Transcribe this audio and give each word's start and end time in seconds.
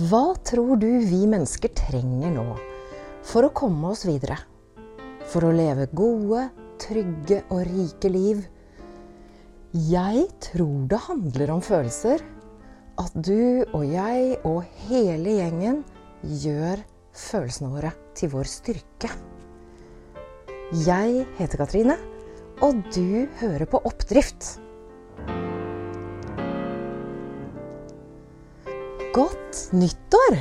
Hva 0.00 0.32
tror 0.46 0.78
du 0.80 0.86
vi 1.04 1.26
mennesker 1.28 1.72
trenger 1.76 2.30
nå 2.32 2.44
for 3.26 3.44
å 3.44 3.50
komme 3.52 3.90
oss 3.90 4.06
videre? 4.08 4.38
For 5.28 5.44
å 5.44 5.50
leve 5.52 5.90
gode, 5.92 6.46
trygge 6.80 7.42
og 7.52 7.66
rike 7.68 8.08
liv? 8.08 8.40
Jeg 9.76 10.22
tror 10.46 10.86
det 10.88 11.02
handler 11.04 11.52
om 11.52 11.60
følelser. 11.60 12.24
At 13.02 13.12
du 13.12 13.60
og 13.76 13.84
jeg 13.84 14.38
og 14.48 14.62
hele 14.86 15.36
gjengen 15.36 15.82
gjør 16.22 16.80
følelsene 17.26 17.74
våre 17.74 17.92
til 18.16 18.32
vår 18.32 18.48
styrke. 18.54 19.12
Jeg 20.86 21.26
heter 21.36 21.64
Katrine, 21.66 21.98
og 22.64 22.80
du 22.94 23.26
hører 23.42 23.68
på 23.68 23.84
Oppdrift. 23.90 24.54
Nyttår! 29.50 30.36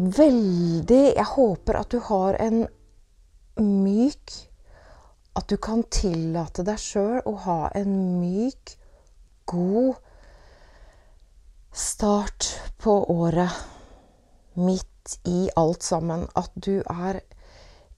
Veldig 0.00 1.00
Jeg 1.16 1.26
håper 1.34 1.76
at 1.76 1.92
du 1.92 1.98
har 2.06 2.38
en 2.40 2.62
myk 3.60 4.32
At 5.36 5.50
du 5.52 5.58
kan 5.60 5.82
tillate 5.92 6.64
deg 6.64 6.80
sjøl 6.80 7.20
å 7.28 7.34
ha 7.44 7.58
en 7.76 7.92
myk, 8.22 8.72
god 9.52 10.00
start 11.76 12.48
på 12.80 12.96
året. 13.12 13.60
Midt 14.56 15.20
i 15.28 15.50
alt 15.60 15.84
sammen. 15.84 16.24
At 16.34 16.56
du 16.56 16.80
er 16.80 17.20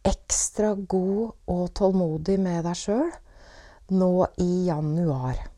ekstra 0.02 0.74
god 0.74 1.32
og 1.46 1.64
tålmodig 1.78 2.40
med 2.42 2.66
deg 2.66 2.78
sjøl 2.78 3.10
nå 3.94 4.14
i 4.42 4.52
januar. 4.66 5.51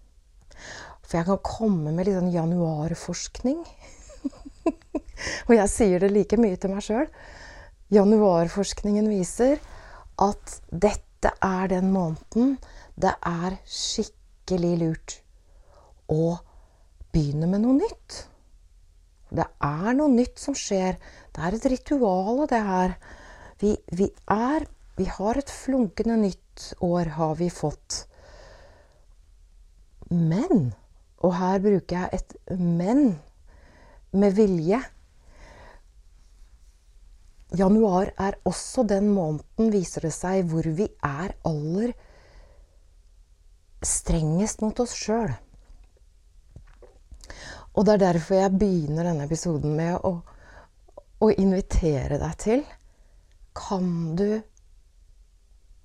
For 1.05 1.21
jeg 1.21 1.29
kan 1.29 1.43
komme 1.45 1.93
med 1.93 2.09
litt 2.09 2.17
sånn 2.17 2.33
januarforskning. 2.33 3.63
og 5.47 5.55
jeg 5.55 5.71
sier 5.73 6.05
det 6.05 6.13
like 6.13 6.39
mye 6.41 6.59
til 6.61 6.73
meg 6.73 6.85
sjøl. 6.87 7.09
Januarforskningen 7.95 9.11
viser 9.13 9.61
at 10.25 10.59
dette 10.71 11.33
er 11.45 11.69
den 11.73 11.93
måneden 11.93 12.57
det 13.01 13.15
er 13.27 13.57
skikkelig 13.67 14.75
lurt 14.83 15.17
å 16.13 16.37
begynne 17.15 17.49
med 17.51 17.65
noe 17.65 17.79
nytt. 17.81 18.21
Det 19.35 19.47
er 19.67 19.97
noe 19.99 20.13
nytt 20.13 20.39
som 20.39 20.55
skjer. 20.55 20.99
Det 21.35 21.43
er 21.43 21.57
et 21.57 21.67
ritual, 21.73 22.45
det 22.51 22.61
her. 22.63 22.97
Vi, 23.63 23.75
vi, 23.91 24.11
er 24.31 24.69
Vi 24.95 25.09
har 25.11 25.35
et 25.35 25.51
flunkende 25.51 26.15
nytt 26.21 26.75
år, 26.79 27.09
har 27.17 27.35
vi 27.35 27.49
fått. 27.51 28.05
Men 30.11 30.71
og 31.25 31.33
her 31.39 31.63
bruker 31.65 31.97
jeg 31.97 32.09
et 32.13 32.35
'men' 32.51 33.17
med 34.13 34.35
vilje. 34.37 34.81
Januar 37.59 38.11
er 38.19 38.35
også 38.45 38.83
den 38.89 39.09
måneden, 39.15 39.73
viser 39.73 40.01
det 40.01 40.13
seg, 40.13 40.45
hvor 40.51 40.67
vi 40.77 40.89
er 41.03 41.35
aller 41.47 41.93
strengest 43.85 44.63
mot 44.63 44.81
oss 44.81 44.95
sjøl. 44.97 45.35
Og 47.75 47.87
det 47.87 47.95
er 47.95 48.03
derfor 48.13 48.39
jeg 48.39 48.59
begynner 48.59 49.07
denne 49.09 49.27
episoden 49.27 49.75
med 49.77 49.99
å, 50.07 50.17
å 51.21 51.31
invitere 51.31 52.21
deg 52.23 52.35
til 52.39 52.65
Kan 53.55 54.17
du 54.19 54.43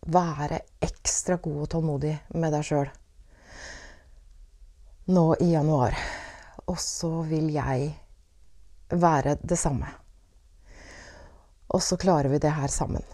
være 0.09 0.61
ekstra 0.81 1.37
god 1.37 1.61
og 1.65 1.69
tålmodig 1.69 2.15
med 2.33 2.53
deg 2.53 2.65
sjøl? 2.65 2.89
Nå 5.09 5.35
i 5.39 5.51
januar. 5.51 5.97
Og 6.65 6.79
så 6.79 7.09
vil 7.25 7.49
jeg 7.53 7.89
være 8.89 9.37
det 9.41 9.57
samme. 9.57 9.89
Og 11.69 11.81
så 11.83 11.97
klarer 11.97 12.29
vi 12.29 12.41
det 12.41 12.51
her 12.53 12.69
sammen. 12.69 13.05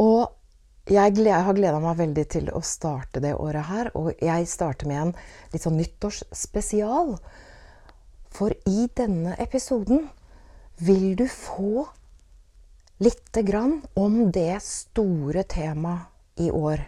Og 0.00 0.32
jeg, 0.88 1.14
har 1.20 1.54
gleda 1.54 1.78
meg 1.80 2.00
veldig 2.00 2.24
til 2.32 2.48
å 2.52 2.62
starte 2.64 3.20
det 3.22 3.34
året 3.36 3.68
her. 3.68 3.92
Og 3.96 4.12
jeg 4.20 4.48
starter 4.48 4.88
med 4.88 5.02
en 5.02 5.14
litt 5.52 5.64
sånn 5.64 5.78
nyttårsspesial. 5.80 7.14
For 8.32 8.56
i 8.68 8.88
denne 8.96 9.36
episoden 9.40 10.08
vil 10.80 11.12
du 11.16 11.26
få 11.28 11.84
lite 13.02 13.44
grann 13.44 13.80
om 13.98 14.30
det 14.32 14.62
store 14.64 15.44
temaet 15.44 16.40
i 16.40 16.48
år 16.48 16.80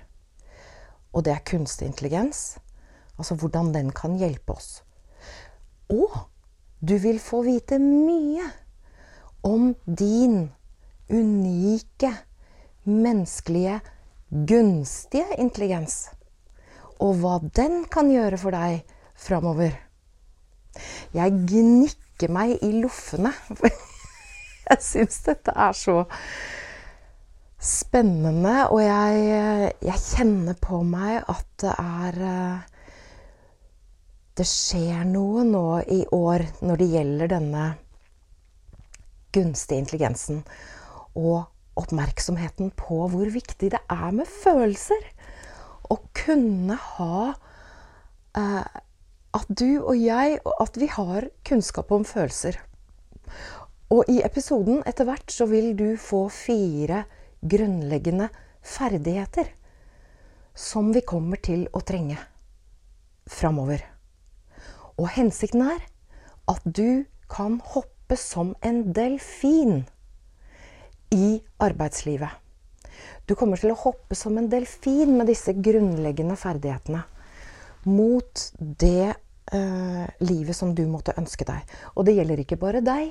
og 1.15 1.25
det 1.25 1.35
er 1.35 1.47
kunstig 1.47 1.89
intelligens. 1.89 2.59
Altså 3.19 3.37
hvordan 3.39 3.73
den 3.75 3.93
kan 3.95 4.19
hjelpe 4.19 4.57
oss. 4.57 4.83
Og 5.89 6.11
du 6.83 6.97
vil 6.99 7.21
få 7.23 7.45
vite 7.47 7.79
mye 7.79 8.45
om 9.47 9.75
din 9.87 10.51
unike, 11.13 12.11
menneskelige, 12.85 13.79
gunstige 14.31 15.39
intelligens. 15.39 16.09
Og 16.99 17.21
hva 17.23 17.39
den 17.57 17.85
kan 17.93 18.11
gjøre 18.11 18.41
for 18.41 18.57
deg 18.57 18.83
framover. 19.15 19.77
Jeg 21.15 21.39
gnikker 21.47 22.33
meg 22.35 22.59
i 22.65 22.73
loffene. 22.81 23.31
Jeg 24.65 24.81
syns 24.81 25.21
dette 25.27 25.53
er 25.53 25.75
så 25.77 26.03
spennende. 27.65 28.69
Og 28.71 28.83
jeg, 28.85 29.73
jeg, 29.85 30.03
kjenner 30.13 30.59
på 30.61 30.83
meg 30.87 31.25
at 31.31 31.49
det 31.65 31.75
er 31.81 32.21
eh, 32.29 32.71
Det 34.35 34.47
skjer 34.51 35.05
noe 35.07 35.45
nå 35.47 35.67
i 35.95 36.03
år 36.11 36.43
når 36.67 36.81
det 36.81 36.89
gjelder 36.91 37.31
denne 37.37 37.67
gunstige 39.35 39.79
intelligensen. 39.79 40.43
Og 41.15 41.45
oppmerksomheten 41.79 42.73
på 42.79 43.07
hvor 43.11 43.31
viktig 43.31 43.71
det 43.75 43.81
er 43.91 44.11
med 44.15 44.27
følelser. 44.31 45.07
Å 45.91 45.99
kunne 46.17 46.79
ha 46.97 47.19
eh, 48.39 48.81
At 49.35 49.51
du 49.51 49.83
og 49.83 49.99
jeg 49.99 50.39
At 50.63 50.79
vi 50.81 50.87
har 50.89 51.29
kunnskap 51.45 51.93
om 51.93 52.07
følelser. 52.09 52.59
Og 53.95 54.09
i 54.11 54.21
episoden 54.25 54.83
etter 54.89 55.07
hvert 55.07 55.31
så 55.31 55.47
vil 55.47 55.75
du 55.79 55.95
få 56.01 56.27
fire 56.33 57.05
grunnleggende 57.44 58.28
ferdigheter 58.65 59.50
som 60.55 60.93
vi 60.94 61.03
kommer 61.05 61.41
til 61.43 61.66
å 61.75 61.82
trenge 61.84 62.19
framover. 63.31 63.82
Og 64.97 65.10
hensikten 65.16 65.65
er 65.66 65.83
at 66.50 66.62
du 66.65 67.04
kan 67.31 67.59
hoppe 67.75 68.16
som 68.21 68.54
en 68.62 68.93
delfin 68.94 69.83
i 71.15 71.41
arbeidslivet. 71.62 72.31
Du 73.27 73.34
kommer 73.34 73.59
til 73.60 73.72
å 73.72 73.81
hoppe 73.81 74.16
som 74.19 74.37
en 74.38 74.50
delfin 74.53 75.16
med 75.16 75.31
disse 75.33 75.54
grunnleggende 75.56 76.37
ferdighetene 76.38 77.03
mot 77.88 78.44
det 78.59 79.10
eh, 79.10 80.04
livet 80.25 80.56
som 80.56 80.75
du 80.77 80.84
måtte 80.88 81.16
ønske 81.21 81.47
deg. 81.49 81.65
Og 81.97 82.06
det 82.06 82.16
gjelder 82.19 82.44
ikke 82.44 82.60
bare 82.60 82.84
deg. 82.84 83.10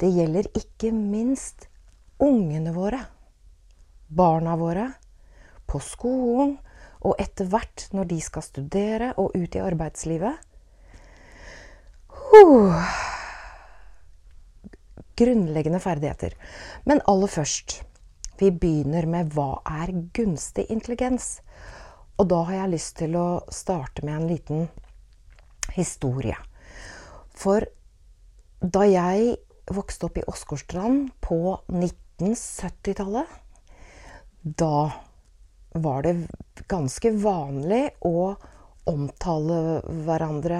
Det 0.00 0.10
gjelder 0.12 0.48
ikke 0.56 0.92
minst 0.94 1.68
ungene 2.22 2.72
våre 2.76 3.00
barna 4.16 4.56
våre 4.60 4.88
på 5.70 5.80
skolen 5.82 6.56
og 7.04 7.20
etter 7.20 7.48
hvert 7.52 7.88
når 7.92 8.08
de 8.12 8.20
skal 8.24 8.44
studere 8.44 9.12
og 9.20 9.34
ut 9.36 9.56
i 9.56 9.62
arbeidslivet. 9.62 10.38
Uh, 12.34 12.78
grunnleggende 15.18 15.80
ferdigheter. 15.82 16.36
Men 16.84 17.04
aller 17.06 17.30
først 17.30 17.82
Vi 18.34 18.48
begynner 18.50 19.06
med 19.06 19.28
hva 19.30 19.60
er 19.62 19.92
gunstig 20.10 20.64
intelligens? 20.66 21.38
Og 22.18 22.26
da 22.32 22.40
har 22.48 22.56
jeg 22.56 22.72
lyst 22.72 22.96
til 22.98 23.14
å 23.14 23.44
starte 23.46 24.02
med 24.02 24.16
en 24.16 24.26
liten 24.26 24.64
historie. 25.76 26.34
For 27.30 27.62
da 28.58 28.82
jeg 28.90 29.36
vokste 29.70 30.08
opp 30.08 30.18
i 30.18 30.26
Åsgårdstrand 30.26 31.12
på 31.22 31.38
1970-tallet 31.70 33.38
da 34.44 34.92
var 35.72 36.04
det 36.04 36.14
ganske 36.68 37.10
vanlig 37.18 37.88
å 38.04 38.36
omtale 38.84 39.80
hverandre 40.04 40.58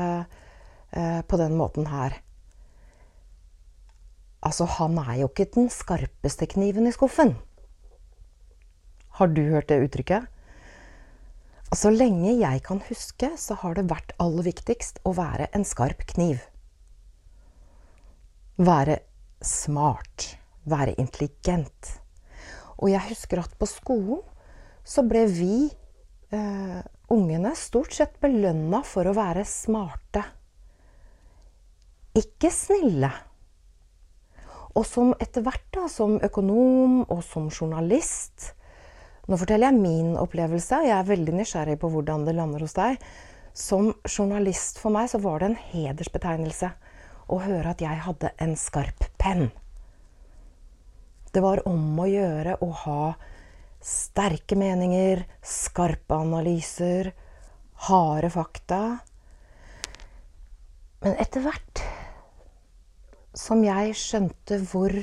eh, 0.91 1.21
på 1.21 1.39
den 1.39 1.57
måten 1.59 1.87
her. 1.93 2.17
Altså, 4.45 4.67
han 4.79 4.97
er 5.01 5.19
jo 5.23 5.29
ikke 5.31 5.53
den 5.55 5.69
skarpeste 5.73 6.49
kniven 6.51 6.89
i 6.89 6.93
skuffen. 6.97 7.37
Har 9.21 9.31
du 9.31 9.43
hørt 9.53 9.69
det 9.69 9.83
uttrykket? 9.85 10.31
Så 11.75 11.91
lenge 11.91 12.33
jeg 12.39 12.63
kan 12.65 12.81
huske, 12.89 13.33
så 13.41 13.57
har 13.61 13.77
det 13.77 13.89
vært 13.91 14.15
aller 14.23 14.47
viktigst 14.47 15.01
å 15.05 15.15
være 15.17 15.49
en 15.57 15.65
skarp 15.67 16.05
kniv. 16.13 16.41
Være 18.57 19.01
smart. 19.45 20.35
Være 20.65 20.95
intelligent. 21.01 22.04
Og 22.85 22.91
jeg 22.93 23.09
husker 23.09 23.41
at 23.41 23.53
på 23.57 23.69
skolen 23.69 24.21
så 24.85 25.01
ble 25.09 25.25
vi 25.33 25.55
eh, 26.37 26.81
ungene 27.09 27.55
stort 27.57 27.95
sett 27.97 28.19
belønna 28.21 28.83
for 28.85 29.09
å 29.09 29.15
være 29.17 29.47
smarte. 29.49 30.21
Ikke 32.21 32.51
snille. 32.53 33.09
Og 34.75 34.85
som 34.85 35.15
etter 35.23 35.45
hvert, 35.47 35.65
da, 35.73 35.87
som 35.89 36.19
økonom 36.23 37.01
og 37.07 37.25
som 37.27 37.49
journalist 37.49 38.53
Nå 39.25 39.39
forteller 39.41 39.71
jeg 39.71 39.81
min 39.81 40.11
opplevelse. 40.21 40.83
Jeg 40.85 40.93
er 40.93 41.07
veldig 41.09 41.33
nysgjerrig 41.39 41.79
på 41.81 41.89
hvordan 41.89 42.27
det 42.27 42.35
lander 42.37 42.61
hos 42.61 42.75
deg. 42.77 42.99
Som 43.57 43.95
journalist 44.05 44.77
for 44.83 44.93
meg 44.93 45.09
så 45.09 45.17
var 45.25 45.41
det 45.41 45.49
en 45.49 45.61
hedersbetegnelse 45.71 46.69
å 47.33 47.39
høre 47.41 47.73
at 47.73 47.81
jeg 47.81 48.05
hadde 48.05 48.35
en 48.45 48.53
skarp 48.61 49.07
penn. 49.17 49.47
Det 51.35 51.43
var 51.43 51.65
om 51.67 51.99
å 51.99 52.07
gjøre 52.07 52.55
å 52.63 52.69
ha 52.85 53.01
sterke 53.83 54.55
meninger, 54.55 55.25
skarpe 55.43 56.15
analyser, 56.15 57.11
harde 57.89 58.31
fakta. 58.31 58.81
Men 61.03 61.19
etter 61.21 61.43
hvert 61.43 61.83
som 63.35 63.65
jeg 63.67 63.97
skjønte 63.99 64.61
hvor 64.71 64.95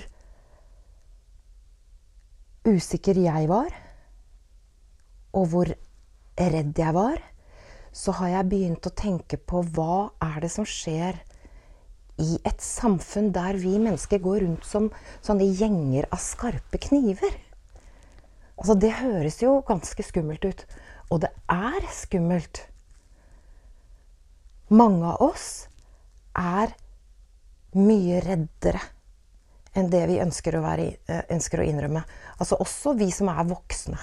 usikker 2.63 3.19
jeg 3.19 3.49
var, 3.51 3.75
og 5.35 5.51
hvor 5.51 5.73
redd 6.39 6.79
jeg 6.79 6.95
var, 6.95 7.19
så 7.91 8.15
har 8.21 8.37
jeg 8.37 8.49
begynt 8.53 8.87
å 8.87 8.95
tenke 8.95 9.35
på 9.35 9.65
hva 9.75 10.13
er 10.23 10.39
det 10.45 10.53
som 10.53 10.63
skjer 10.63 11.19
i 12.21 12.37
et 12.45 12.61
samfunn 12.61 13.31
der 13.33 13.57
vi 13.59 13.77
mennesker 13.81 14.21
går 14.21 14.43
rundt 14.45 14.67
som 14.67 14.89
sånne 15.25 15.47
gjenger 15.49 16.07
av 16.11 16.21
skarpe 16.21 16.79
kniver. 16.81 17.33
Altså, 18.61 18.75
det 18.77 18.93
høres 18.99 19.39
jo 19.41 19.57
ganske 19.65 20.05
skummelt 20.05 20.45
ut. 20.45 20.65
Og 21.09 21.23
det 21.23 21.31
er 21.49 21.87
skummelt. 21.91 22.63
Mange 24.71 25.09
av 25.09 25.23
oss 25.25 25.47
er 26.37 26.75
mye 27.75 28.21
reddere 28.23 28.81
enn 29.75 29.89
det 29.91 30.03
vi 30.09 30.19
ønsker 30.19 30.55
å, 30.57 30.63
være, 30.63 30.87
eh, 31.07 31.23
ønsker 31.31 31.61
å 31.61 31.67
innrømme. 31.67 32.03
Altså 32.37 32.59
også 32.59 32.93
vi 32.99 33.09
som 33.15 33.31
er 33.31 33.47
voksne. 33.47 33.99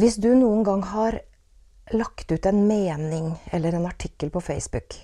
Hvis 0.00 0.16
du 0.16 0.30
noen 0.32 0.64
gang 0.64 0.82
har 0.90 1.20
lagt 1.92 2.32
ut 2.32 2.46
en 2.46 2.66
mening 2.68 3.34
eller 3.52 3.76
en 3.76 3.88
artikkel 3.88 4.30
på 4.32 4.40
Facebook 4.40 4.96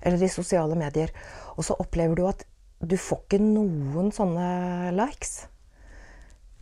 eller 0.00 0.22
i 0.22 0.32
sosiale 0.32 0.76
medier, 0.78 1.12
og 1.56 1.66
så 1.66 1.76
opplever 1.80 2.16
du 2.18 2.26
at 2.28 2.44
du 2.80 2.96
får 2.96 3.24
ikke 3.26 3.42
noen 3.44 4.08
sånne 4.14 4.92
likes 4.96 5.44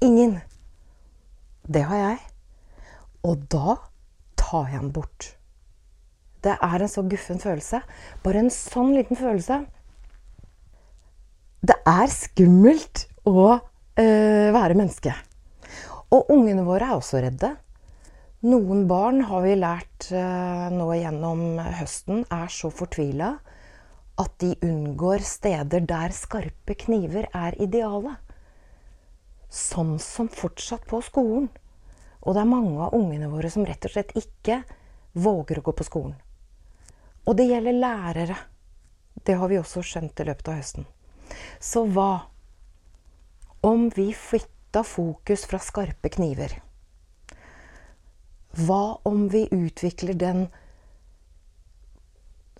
Ingen. 0.02 0.36
Det 1.66 1.82
har 1.82 1.98
jeg. 1.98 2.18
Og 3.26 3.40
da 3.50 3.74
tar 4.38 4.68
jeg 4.70 4.82
den 4.84 4.92
bort. 4.94 5.32
Det 6.46 6.54
er 6.54 6.84
en 6.84 6.90
så 6.90 7.02
guffen 7.02 7.40
følelse. 7.42 7.80
Bare 8.22 8.44
en 8.44 8.52
sånn 8.54 8.92
liten 8.94 9.18
følelse. 9.18 9.64
Det 11.66 11.74
er 11.82 12.12
skummelt 12.14 13.08
å 13.26 13.48
øh, 13.58 14.48
være 14.54 14.78
menneske. 14.78 15.16
Og 16.14 16.30
ungene 16.30 16.62
våre 16.64 16.92
er 16.92 17.00
også 17.00 17.24
redde. 17.26 17.56
Noen 18.38 18.84
barn 18.86 19.24
har 19.26 19.42
vi 19.42 19.56
lært 19.58 20.12
øh, 20.14 20.68
nå 20.70 20.84
gjennom 20.94 21.40
høsten 21.58 22.20
er 22.30 22.50
så 22.54 22.68
fortvila 22.70 23.32
at 24.22 24.36
de 24.38 24.52
unngår 24.62 25.24
steder 25.26 25.82
der 25.82 26.14
skarpe 26.14 26.76
kniver 26.78 27.26
er 27.34 27.56
idealet 27.58 28.14
sånn 29.50 29.96
som 29.98 30.28
fortsatt 30.30 30.86
på 30.86 31.00
skolen. 31.02 31.48
Og 32.22 32.36
det 32.36 32.44
er 32.44 32.52
mange 32.52 32.78
av 32.84 32.94
ungene 32.94 33.32
våre 33.32 33.50
som 33.50 33.66
rett 33.66 33.90
og 33.90 33.94
slett 33.96 34.14
ikke 34.14 34.60
våger 35.18 35.58
å 35.58 35.66
gå 35.66 35.74
på 35.74 35.88
skolen. 35.88 36.14
Og 37.26 37.40
det 37.40 37.48
gjelder 37.48 37.80
lærere. 37.80 38.38
Det 39.18 39.34
har 39.34 39.50
vi 39.50 39.58
også 39.58 39.82
skjønt 39.82 40.22
i 40.22 40.28
løpet 40.30 40.52
av 40.52 40.60
høsten. 40.60 40.86
Så 41.58 41.88
hva 41.90 42.28
om 43.66 43.88
vi 43.98 44.12
flytta 44.14 44.86
fokus 44.86 45.42
fra 45.50 45.58
skarpe 45.58 46.14
kniver? 46.14 46.60
Hva 48.58 48.98
om 49.06 49.28
vi 49.32 49.46
utvikler 49.50 50.18
den 50.18 50.48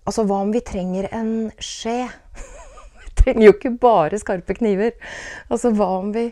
Altså, 0.07 0.23
hva 0.25 0.39
om 0.41 0.53
vi 0.53 0.61
trenger 0.65 1.05
en 1.13 1.51
skje? 1.61 2.07
vi 3.03 3.09
trenger 3.19 3.43
jo 3.45 3.51
ikke 3.53 3.75
bare 3.77 4.17
skarpe 4.17 4.55
kniver. 4.57 4.95
Altså, 5.51 5.69
hva 5.75 5.89
om 5.99 6.09
vi 6.15 6.29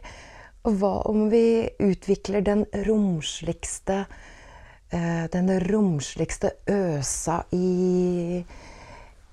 hva 0.68 1.02
om 1.08 1.30
vi 1.32 1.70
utvikler 1.80 2.42
den 2.44 2.66
romsligste 2.88 4.02
eh, 4.90 5.26
Den 5.32 5.52
romsligste 5.64 6.52
øsa 6.68 7.44
i, 7.56 8.44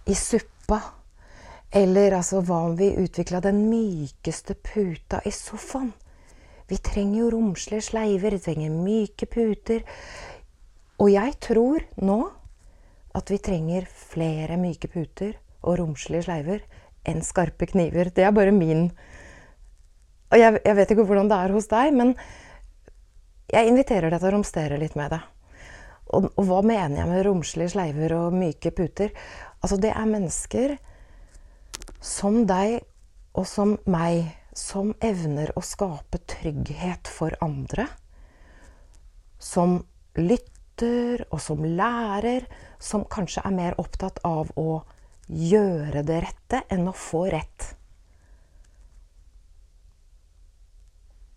i 0.06 0.14
suppa? 0.14 0.81
Eller 1.75 2.14
altså, 2.20 2.42
hva 2.46 2.60
om 2.69 2.76
vi 2.78 2.92
utvikla 3.02 3.40
den 3.42 3.64
mykeste 3.70 4.54
puta 4.54 5.25
i 5.26 5.32
sofaen? 5.34 5.90
Vi 6.70 6.78
trenger 6.81 7.20
jo 7.20 7.32
romslige 7.34 7.84
sleiver, 7.90 8.37
vi 8.37 8.44
trenger 8.44 8.72
myke 8.72 9.28
puter. 9.31 9.84
Og 11.02 11.11
jeg 11.12 11.37
tror 11.43 11.84
nå 12.00 12.20
at 13.14 13.31
vi 13.31 13.38
trenger 13.43 13.87
flere 13.87 14.56
myke 14.58 14.88
puter 14.90 15.34
og 15.62 15.78
romslige 15.81 16.26
sleiver 16.26 16.64
enn 17.05 17.20
skarpe 17.25 17.69
kniver. 17.69 18.11
Det 18.14 18.25
er 18.25 18.34
bare 18.34 18.55
min 18.55 18.88
og 20.34 20.40
jeg, 20.40 20.58
jeg, 20.64 20.75
vet 20.75 20.90
ikke 20.90 21.05
hvordan 21.06 21.28
det 21.31 21.37
er 21.38 21.52
hos 21.55 21.69
deg, 21.70 21.93
men 21.94 22.08
jeg 23.52 23.70
inviterer 23.70 24.10
deg 24.10 24.19
til 24.19 24.32
å 24.32 24.34
romstere 24.34 24.78
litt 24.81 24.96
med 24.99 25.12
det. 25.14 25.20
Og, 26.10 26.26
og 26.34 26.49
hva 26.49 26.58
mener 26.67 26.99
jeg 27.00 27.10
med 27.10 27.22
romslige 27.26 27.70
sleiver 27.70 28.17
og 28.17 28.34
myke 28.34 28.72
puter? 28.75 29.12
Altså, 29.60 29.78
det 29.78 29.93
er 29.94 30.10
mennesker 30.10 30.75
som 32.02 32.43
deg 32.49 32.81
og 33.34 33.46
som 33.49 33.76
meg, 33.90 34.26
som 34.55 34.95
evner 35.03 35.51
å 35.59 35.62
skape 35.65 36.21
trygghet 36.31 37.11
for 37.11 37.35
andre. 37.45 37.89
Som 39.39 39.81
lytter, 40.15 41.27
og 41.31 41.43
som 41.43 41.65
lærer. 41.67 42.47
Som 42.79 43.05
kanskje 43.11 43.45
er 43.45 43.56
mer 43.56 43.79
opptatt 43.83 44.23
av 44.25 44.53
å 44.59 44.85
gjøre 45.27 46.05
det 46.06 46.21
rette 46.27 46.62
enn 46.73 46.87
å 46.89 46.95
få 46.97 47.27
rett. 47.35 47.75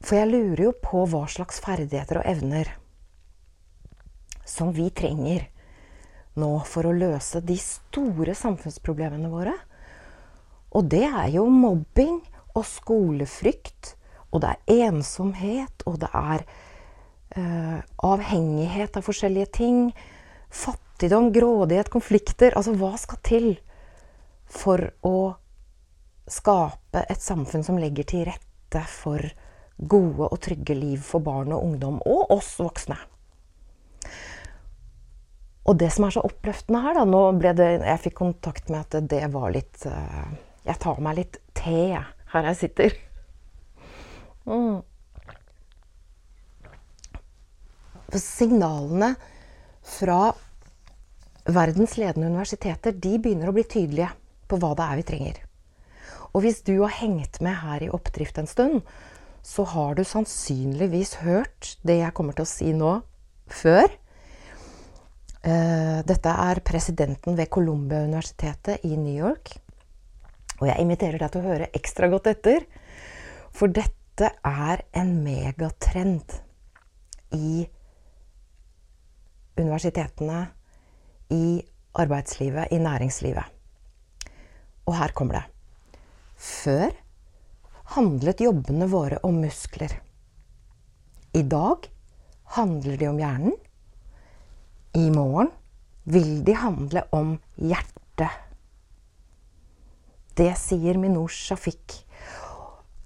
For 0.04 0.19
jeg 0.19 0.30
lurer 0.30 0.68
jo 0.68 0.74
på 0.80 1.08
hva 1.10 1.25
slags 1.31 1.57
ferdigheter 1.64 2.21
og 2.21 2.30
evner 2.30 2.69
som 4.47 4.69
vi 4.71 4.88
trenger 4.95 5.50
nå 6.40 6.52
for 6.69 6.88
å 6.88 6.95
løse 6.95 7.42
de 7.44 7.57
store 7.59 8.36
samfunnsproblemene 8.38 9.30
våre. 9.31 9.56
Og 10.78 10.86
det 10.92 11.04
er 11.07 11.31
jo 11.33 11.47
mobbing 11.50 12.19
og 12.57 12.66
skolefrykt, 12.68 13.94
og 14.33 14.44
det 14.44 14.54
er 14.54 14.87
ensomhet, 14.90 15.85
og 15.87 15.99
det 16.02 16.09
er 16.11 16.44
uh, 17.37 17.80
avhengighet 18.04 18.97
av 18.99 19.06
forskjellige 19.06 19.52
ting. 19.59 19.81
Fattigdom, 20.49 21.31
grådighet, 21.35 21.92
konflikter. 21.94 22.56
Altså, 22.57 22.76
hva 22.78 22.95
skal 22.99 23.21
til 23.26 23.49
for 24.47 24.83
å 25.06 25.18
skape 26.28 27.06
et 27.07 27.23
samfunn 27.23 27.64
som 27.64 27.80
legger 27.80 28.07
til 28.07 28.26
rette 28.28 28.83
for 28.92 29.23
gode 29.78 30.28
og 30.28 30.40
trygge 30.44 30.76
liv 30.76 31.04
for 31.06 31.23
barn 31.23 31.54
og 31.56 31.64
ungdom, 31.64 32.02
og 32.04 32.33
oss 32.35 32.56
voksne. 32.59 32.97
Og 35.68 35.76
det 35.80 35.90
som 35.94 36.07
er 36.07 36.16
så 36.16 36.23
oppløftende 36.23 36.81
her, 36.83 36.95
da 36.95 37.04
Nå 37.04 37.21
ble 37.42 37.52
det 37.57 37.66
Jeg 37.83 37.99
fikk 38.06 38.14
kontakt 38.21 38.69
med 38.71 38.85
at 38.85 39.09
det 39.11 39.26
var 39.33 39.52
litt 39.52 39.83
uh, 39.83 40.30
Jeg 40.64 40.80
tar 40.80 41.02
meg 41.04 41.18
litt 41.18 41.40
te 41.57 41.99
her 42.34 42.50
jeg 42.52 42.60
sitter. 42.62 42.96
Mm. 44.48 44.81
Signalene 48.18 49.14
fra 49.88 50.22
verdens 51.48 51.98
ledende 52.00 52.30
universiteter 52.31 52.96
de 52.96 53.18
begynner 53.19 53.52
å 53.52 53.56
bli 53.56 53.66
tydelige 53.68 54.10
på 54.48 54.60
hva 54.60 54.74
det 54.78 54.88
er 54.88 55.00
vi 55.00 55.06
trenger. 55.12 55.44
Og 56.34 56.44
hvis 56.44 56.62
du 56.68 56.76
har 56.81 56.96
hengt 57.00 57.40
med 57.44 57.56
her 57.64 57.84
i 57.84 57.92
Oppdrift 57.94 58.40
en 58.40 58.50
stund, 58.50 58.81
så 59.48 59.64
har 59.72 59.96
du 59.96 60.04
sannsynligvis 60.04 61.22
hørt 61.24 61.78
det 61.88 62.02
jeg 62.02 62.16
kommer 62.16 62.36
til 62.36 62.44
å 62.44 62.52
si 62.52 62.74
nå, 62.76 62.98
før. 63.48 63.88
Eh, 65.48 66.00
dette 66.04 66.34
er 66.48 66.64
presidenten 66.68 67.38
ved 67.40 67.48
Columbia-universitetet 67.54 68.84
i 68.84 68.98
New 69.00 69.16
York. 69.16 69.56
Og 70.57 70.68
jeg 70.69 70.81
inviterer 70.81 71.21
deg 71.21 71.31
til 71.33 71.44
å 71.44 71.49
høre 71.52 71.71
ekstra 71.78 72.09
godt 72.11 72.30
etter, 72.31 72.66
for 73.54 73.71
dette 73.73 74.31
er 74.45 74.83
en 74.97 75.11
megatrend 75.23 76.33
i 77.37 77.68
universitetene, 79.57 80.47
i 81.33 81.59
arbeidslivet, 81.97 82.71
i 82.71 82.80
næringslivet. 82.81 83.54
Og 84.87 84.95
her 84.95 85.14
kommer 85.18 85.40
det. 85.40 85.45
Før 86.37 86.94
handlet 87.97 88.44
jobbene 88.45 88.87
våre 88.92 89.19
om 89.28 89.42
muskler. 89.44 89.92
I 91.35 91.44
dag 91.44 91.87
handler 92.57 92.97
de 92.97 93.09
om 93.09 93.21
hjernen. 93.21 93.56
I 94.97 95.09
morgen 95.14 95.52
vil 96.07 96.40
de 96.47 96.56
handle 96.57 97.04
om 97.14 97.35
hjertet. 97.59 98.46
Det 100.37 100.51
sier 100.59 100.99
Minouche 101.01 101.47
Shafik, 101.47 101.94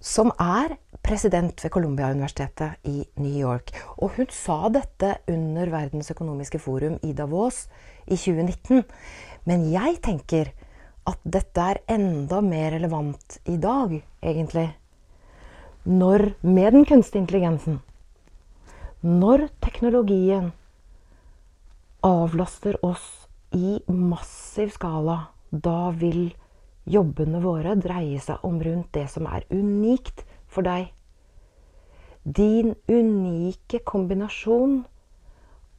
som 0.04 0.34
er 0.36 0.74
president 1.00 1.62
ved 1.64 1.72
Columbia-universitetet 1.72 2.82
i 2.84 3.06
New 3.24 3.38
York. 3.40 3.72
Og 4.04 4.18
hun 4.18 4.28
sa 4.36 4.68
dette 4.74 5.14
under 5.32 5.72
Verdens 5.72 6.12
økonomiske 6.12 6.60
forum 6.60 6.98
i 7.08 7.14
Davos 7.16 7.70
i 8.04 8.18
2019. 8.18 8.84
Men 9.48 9.64
jeg 9.72 10.02
tenker 10.04 10.52
at 11.08 11.24
dette 11.24 11.70
er 11.72 11.80
enda 11.96 12.42
mer 12.44 12.76
relevant 12.76 13.40
i 13.48 13.56
dag, 13.56 13.96
egentlig. 14.20 14.68
Når 15.88 16.34
med 16.44 16.76
den 16.76 16.86
kunstige 16.86 17.24
intelligensen 17.24 17.80
Når 19.02 19.48
teknologien 19.64 20.52
avlaster 22.06 22.76
oss 22.86 23.26
i 23.56 23.80
massiv 23.88 24.70
skala, 24.76 25.32
da 25.50 25.90
vil 25.90 26.36
jobbene 26.92 27.42
våre 27.44 27.76
dreie 27.80 28.20
seg 28.24 28.44
om 28.48 28.60
rundt 28.64 28.92
det 28.96 29.08
som 29.12 29.28
er 29.30 29.48
unikt 29.50 30.26
for 30.52 30.68
deg. 30.68 30.92
Din 32.24 32.76
unike 32.92 33.82
kombinasjon 33.88 34.82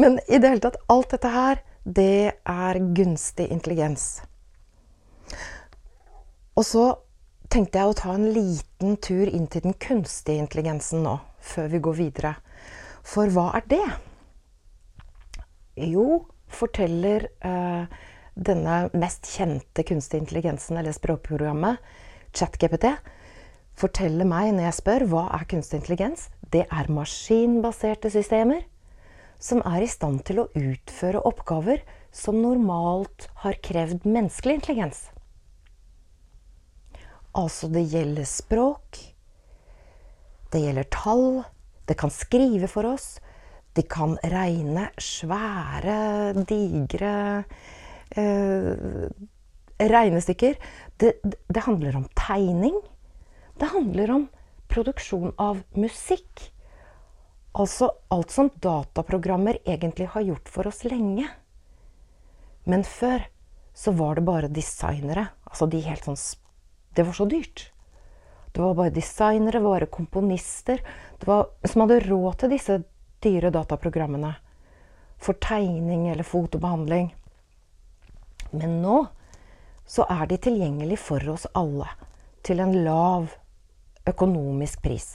Men 0.00 0.18
i 0.26 0.40
det 0.42 0.50
hele 0.50 0.64
tatt, 0.64 0.80
alt 0.90 1.14
dette 1.14 1.30
her, 1.30 1.60
det 1.84 2.34
er 2.34 2.80
gunstig 2.96 3.46
intelligens. 3.52 4.24
Og 6.54 6.64
så 6.66 6.86
tenkte 7.52 7.78
jeg 7.78 7.90
å 7.90 7.96
ta 7.98 8.14
en 8.16 8.30
liten 8.34 8.96
tur 9.02 9.28
inn 9.28 9.46
til 9.50 9.66
den 9.66 9.76
kunstige 9.78 10.42
intelligensen 10.42 11.04
nå, 11.06 11.18
før 11.38 11.70
vi 11.70 11.82
går 11.86 11.98
videre. 12.00 12.34
For 13.04 13.30
hva 13.30 13.50
er 13.58 13.66
det? 13.70 13.84
Jo, 15.90 16.24
forteller 16.50 17.28
eh, 17.44 17.86
denne 18.34 18.78
mest 18.94 19.28
kjente 19.30 19.84
kunstige 19.86 20.22
intelligensen, 20.22 20.78
eller 20.78 20.94
språkprogrammet, 20.94 21.78
ChatGPT, 22.34 22.90
forteller 23.78 24.26
meg 24.28 24.52
når 24.54 24.68
jeg 24.68 24.78
spør 24.80 25.06
hva 25.10 25.24
er 25.38 25.48
kunstig 25.50 25.80
intelligens. 25.80 26.28
Det 26.50 26.66
er 26.66 26.92
maskinbaserte 26.92 28.10
systemer 28.14 28.64
som 29.42 29.60
er 29.66 29.84
i 29.84 29.90
stand 29.90 30.22
til 30.28 30.40
å 30.40 30.48
utføre 30.56 31.22
oppgaver 31.26 31.82
som 32.14 32.38
normalt 32.42 33.28
har 33.42 33.58
krevd 33.64 34.06
menneskelig 34.06 34.60
intelligens. 34.60 35.00
Altså 37.34 37.66
det 37.72 37.82
gjelder 37.90 38.26
språk, 38.30 39.00
det 40.54 40.62
gjelder 40.62 40.86
tall, 40.94 41.42
det 41.90 41.96
kan 41.98 42.12
skrive 42.14 42.70
for 42.70 42.86
oss, 42.86 43.16
de 43.74 43.82
kan 43.90 44.14
regne 44.22 44.88
svære, 45.02 46.34
digre 46.46 47.14
eh, 48.14 49.08
regnestykker. 49.80 50.58
Det, 51.00 51.14
det 51.24 51.64
handler 51.66 51.98
om 51.98 52.06
tegning. 52.14 52.76
Det 53.58 53.72
handler 53.72 54.14
om 54.14 54.28
produksjon 54.70 55.34
av 55.38 55.62
musikk. 55.74 56.50
Altså 57.54 57.90
alt 58.14 58.34
som 58.34 58.50
dataprogrammer 58.62 59.60
egentlig 59.64 60.08
har 60.14 60.26
gjort 60.26 60.50
for 60.50 60.70
oss 60.70 60.82
lenge. 60.86 61.26
Men 62.70 62.86
før 62.86 63.26
så 63.74 63.92
var 63.94 64.16
det 64.18 64.26
bare 64.26 64.54
designere. 64.54 65.28
Altså 65.50 65.66
de 65.66 65.82
helt 65.82 66.06
sånn 66.06 66.18
Det 66.94 67.02
var 67.02 67.14
så 67.14 67.26
dyrt. 67.26 67.70
Det 68.54 68.62
var 68.62 68.74
bare 68.78 68.94
designere, 68.94 69.58
det 69.58 69.66
var 69.66 69.86
komponister 69.90 70.78
var, 71.26 71.48
som 71.66 71.82
hadde 71.82 72.04
råd 72.06 72.36
til 72.38 72.52
disse 72.54 72.76
dyre 73.24 73.50
dataprogrammene. 73.54 74.34
For 75.18 75.38
tegning 75.40 76.08
eller 76.12 76.26
fotobehandling. 76.26 77.12
Men 78.52 78.80
nå 78.82 78.98
så 79.86 80.06
er 80.08 80.26
de 80.26 80.38
tilgjengelig 80.40 80.98
for 81.00 81.28
oss 81.32 81.46
alle. 81.52 81.88
Til 82.44 82.60
en 82.60 82.74
lav 82.84 83.32
økonomisk 84.08 84.82
pris. 84.84 85.06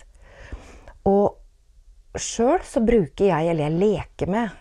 Og 1.06 1.38
sjøl 2.18 2.62
så 2.66 2.82
bruker 2.86 3.30
jeg, 3.30 3.52
eller 3.52 3.70
jeg 3.70 3.80
leker 3.80 4.34
med, 4.34 4.58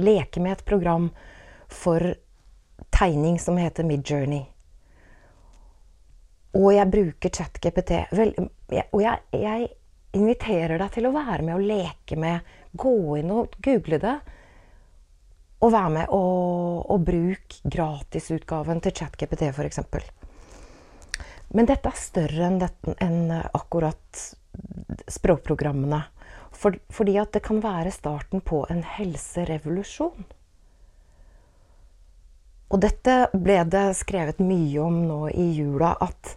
leker 0.00 0.44
med 0.44 0.56
et 0.56 0.64
program 0.68 1.10
for 1.72 2.14
tegning 2.92 3.38
som 3.40 3.60
heter 3.60 3.86
Midjourney. 3.88 4.44
Og 6.52 6.74
jeg 6.74 6.90
bruker 6.92 7.32
ChatGPT. 7.32 7.92
Og 8.12 9.00
jeg, 9.02 9.22
jeg, 9.32 9.68
inviterer 10.16 10.80
deg 10.80 10.92
til 10.94 11.08
å 11.08 11.14
være 11.14 11.46
med 11.46 11.56
og 11.56 11.66
leke 11.66 12.18
med. 12.20 12.54
Gå 12.72 12.94
inn 13.20 13.32
og 13.34 13.56
google 13.64 13.98
det. 14.02 14.16
Og 15.62 15.72
være 15.72 15.94
med 15.94 16.14
og, 16.16 16.82
og 16.90 17.04
bruk 17.06 17.58
gratisutgaven 17.62 18.82
til 18.82 18.96
ChatGPT, 18.98 19.46
f.eks. 19.52 19.80
Men 21.52 21.68
dette 21.68 21.90
er 21.90 22.00
større 22.00 22.48
enn, 22.48 22.58
dette, 22.62 22.96
enn 23.04 23.30
akkurat 23.30 24.22
språkprogrammene. 25.12 26.02
For, 26.52 26.76
fordi 26.92 27.16
at 27.20 27.32
det 27.34 27.44
kan 27.46 27.62
være 27.62 27.92
starten 27.94 28.42
på 28.44 28.64
en 28.70 28.82
helserevolusjon. 28.86 30.26
Og 32.72 32.80
dette 32.80 33.16
ble 33.36 33.58
det 33.68 33.88
skrevet 33.98 34.40
mye 34.40 34.80
om 34.80 35.02
nå 35.04 35.20
i 35.28 35.50
jula, 35.58 35.92
at 36.00 36.36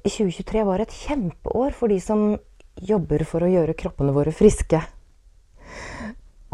2023 0.00 0.64
var 0.64 0.82
et 0.82 0.94
kjempeår 1.04 1.74
for 1.76 1.92
de 1.92 1.98
som 2.00 2.32
jobber 2.80 3.24
for 3.28 3.44
å 3.44 3.50
gjøre 3.50 3.76
kroppene 3.78 4.14
våre 4.14 4.32
friske. 4.34 4.80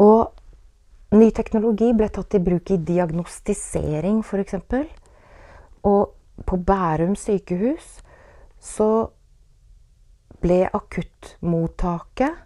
Og 0.03 1.15
ny 1.15 1.29
teknologi 1.35 1.93
ble 1.97 2.09
tatt 2.13 2.35
i 2.37 2.43
bruk 2.43 2.71
i 2.71 2.79
diagnostisering, 2.85 4.21
f.eks. 4.23 4.55
Og 5.87 6.45
på 6.45 6.59
Bærum 6.67 7.15
sykehus 7.19 7.99
så 8.59 9.09
ble 10.39 10.61
akuttmottaket 10.67 12.45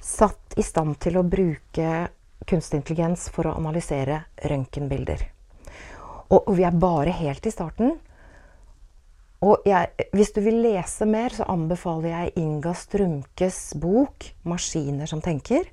satt 0.00 0.56
i 0.56 0.64
stand 0.64 0.96
til 1.00 1.20
å 1.20 1.24
bruke 1.24 2.08
kunstig 2.48 2.80
intelligens 2.80 3.28
for 3.32 3.48
å 3.48 3.56
analysere 3.60 4.22
røntgenbilder. 4.48 5.22
Og, 6.30 6.52
vi 6.54 6.64
er 6.64 6.76
bare 6.78 7.12
helt 7.14 7.46
i 7.46 7.52
starten. 7.52 7.96
Og 9.40 9.62
jeg, 9.64 9.88
hvis 10.12 10.34
du 10.36 10.42
vil 10.44 10.58
lese 10.60 11.06
mer, 11.08 11.32
så 11.32 11.46
anbefaler 11.48 12.10
jeg 12.10 12.32
Inga 12.42 12.74
Strømkes 12.76 13.72
bok 13.80 14.26
'Maskiner 14.44 15.08
som 15.08 15.22
tenker'. 15.24 15.70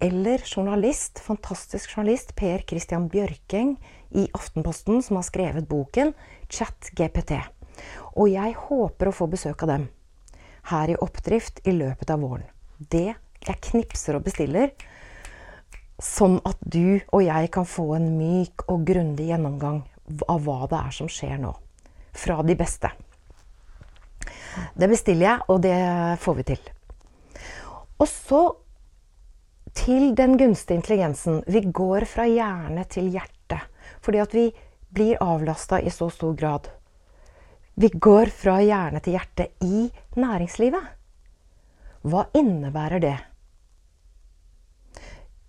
Eller 0.00 0.40
journalist, 0.40 1.20
fantastisk 1.20 1.92
journalist 1.92 2.34
Per 2.34 2.64
Christian 2.64 3.10
Bjørking 3.10 3.76
i 4.10 4.24
Aftenposten, 4.32 5.02
som 5.02 5.16
har 5.16 5.22
skrevet 5.22 5.68
boken 5.68 6.14
'ChatGPT'. 6.48 7.42
Og 8.16 8.30
jeg 8.32 8.54
håper 8.54 9.08
å 9.08 9.12
få 9.12 9.28
besøk 9.28 9.62
av 9.62 9.68
dem 9.68 9.88
her 10.70 10.88
i 10.88 10.96
Oppdrift 10.96 11.60
i 11.66 11.72
løpet 11.76 12.10
av 12.10 12.20
våren. 12.20 12.48
Det 12.78 13.14
jeg 13.46 13.60
knipser 13.60 14.16
og 14.16 14.24
bestiller, 14.24 14.70
sånn 16.00 16.40
at 16.46 16.56
du 16.64 17.00
og 17.12 17.20
jeg 17.20 17.50
kan 17.50 17.68
få 17.68 17.96
en 17.96 18.16
myk 18.16 18.64
og 18.66 18.86
grundig 18.86 19.28
gjennomgang 19.28 19.84
av 20.26 20.40
hva 20.40 20.64
det 20.66 20.80
er 20.86 20.90
som 20.90 21.08
skjer 21.08 21.36
nå 21.38 21.52
fra 22.14 22.42
de 22.46 22.56
beste. 22.58 22.90
Det 24.74 24.88
bestiller 24.88 25.26
jeg, 25.26 25.46
og 25.50 25.62
det 25.62 25.78
får 26.22 26.38
vi 26.38 26.46
til. 26.54 26.68
Og 27.98 28.08
så 28.10 28.42
til 29.74 30.14
den 30.14 30.38
gunstige 30.38 30.78
intelligensen. 30.78 31.42
Vi 31.46 31.60
går 31.72 32.06
fra 32.08 32.26
hjerne 32.30 32.84
til 32.90 33.10
hjerte. 33.10 33.58
Fordi 34.00 34.22
at 34.22 34.34
vi 34.34 34.48
blir 34.94 35.20
avlasta 35.22 35.80
i 35.82 35.90
så 35.90 36.08
stor 36.10 36.34
grad. 36.38 36.70
Vi 37.74 37.90
går 37.90 38.30
fra 38.30 38.60
hjerne 38.62 39.02
til 39.02 39.16
hjerte 39.16 39.48
i 39.66 39.88
næringslivet. 40.16 40.84
Hva 42.04 42.26
innebærer 42.36 43.02
det? 43.02 43.16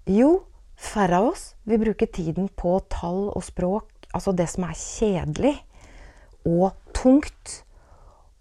Jo, 0.10 0.46
færre 0.78 1.20
av 1.20 1.30
oss 1.34 1.46
vil 1.66 1.82
bruke 1.82 2.08
tiden 2.08 2.48
på 2.50 2.78
tall 2.90 3.28
og 3.28 3.44
språk, 3.44 3.90
altså 4.14 4.34
det 4.38 4.48
som 4.50 4.68
er 4.68 4.78
kjedelig 4.78 5.56
og 6.46 6.76
tungt 6.94 7.62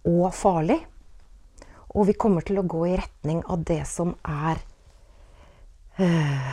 og 0.04 0.28
farlig. 0.37 0.78
Og 1.94 2.08
vi 2.08 2.16
kommer 2.18 2.44
til 2.44 2.58
å 2.61 2.66
gå 2.66 2.84
i 2.90 2.96
retning 2.99 3.40
av 3.50 3.62
det 3.66 3.82
som 3.87 4.14
er 4.26 4.61
øh, 6.02 6.52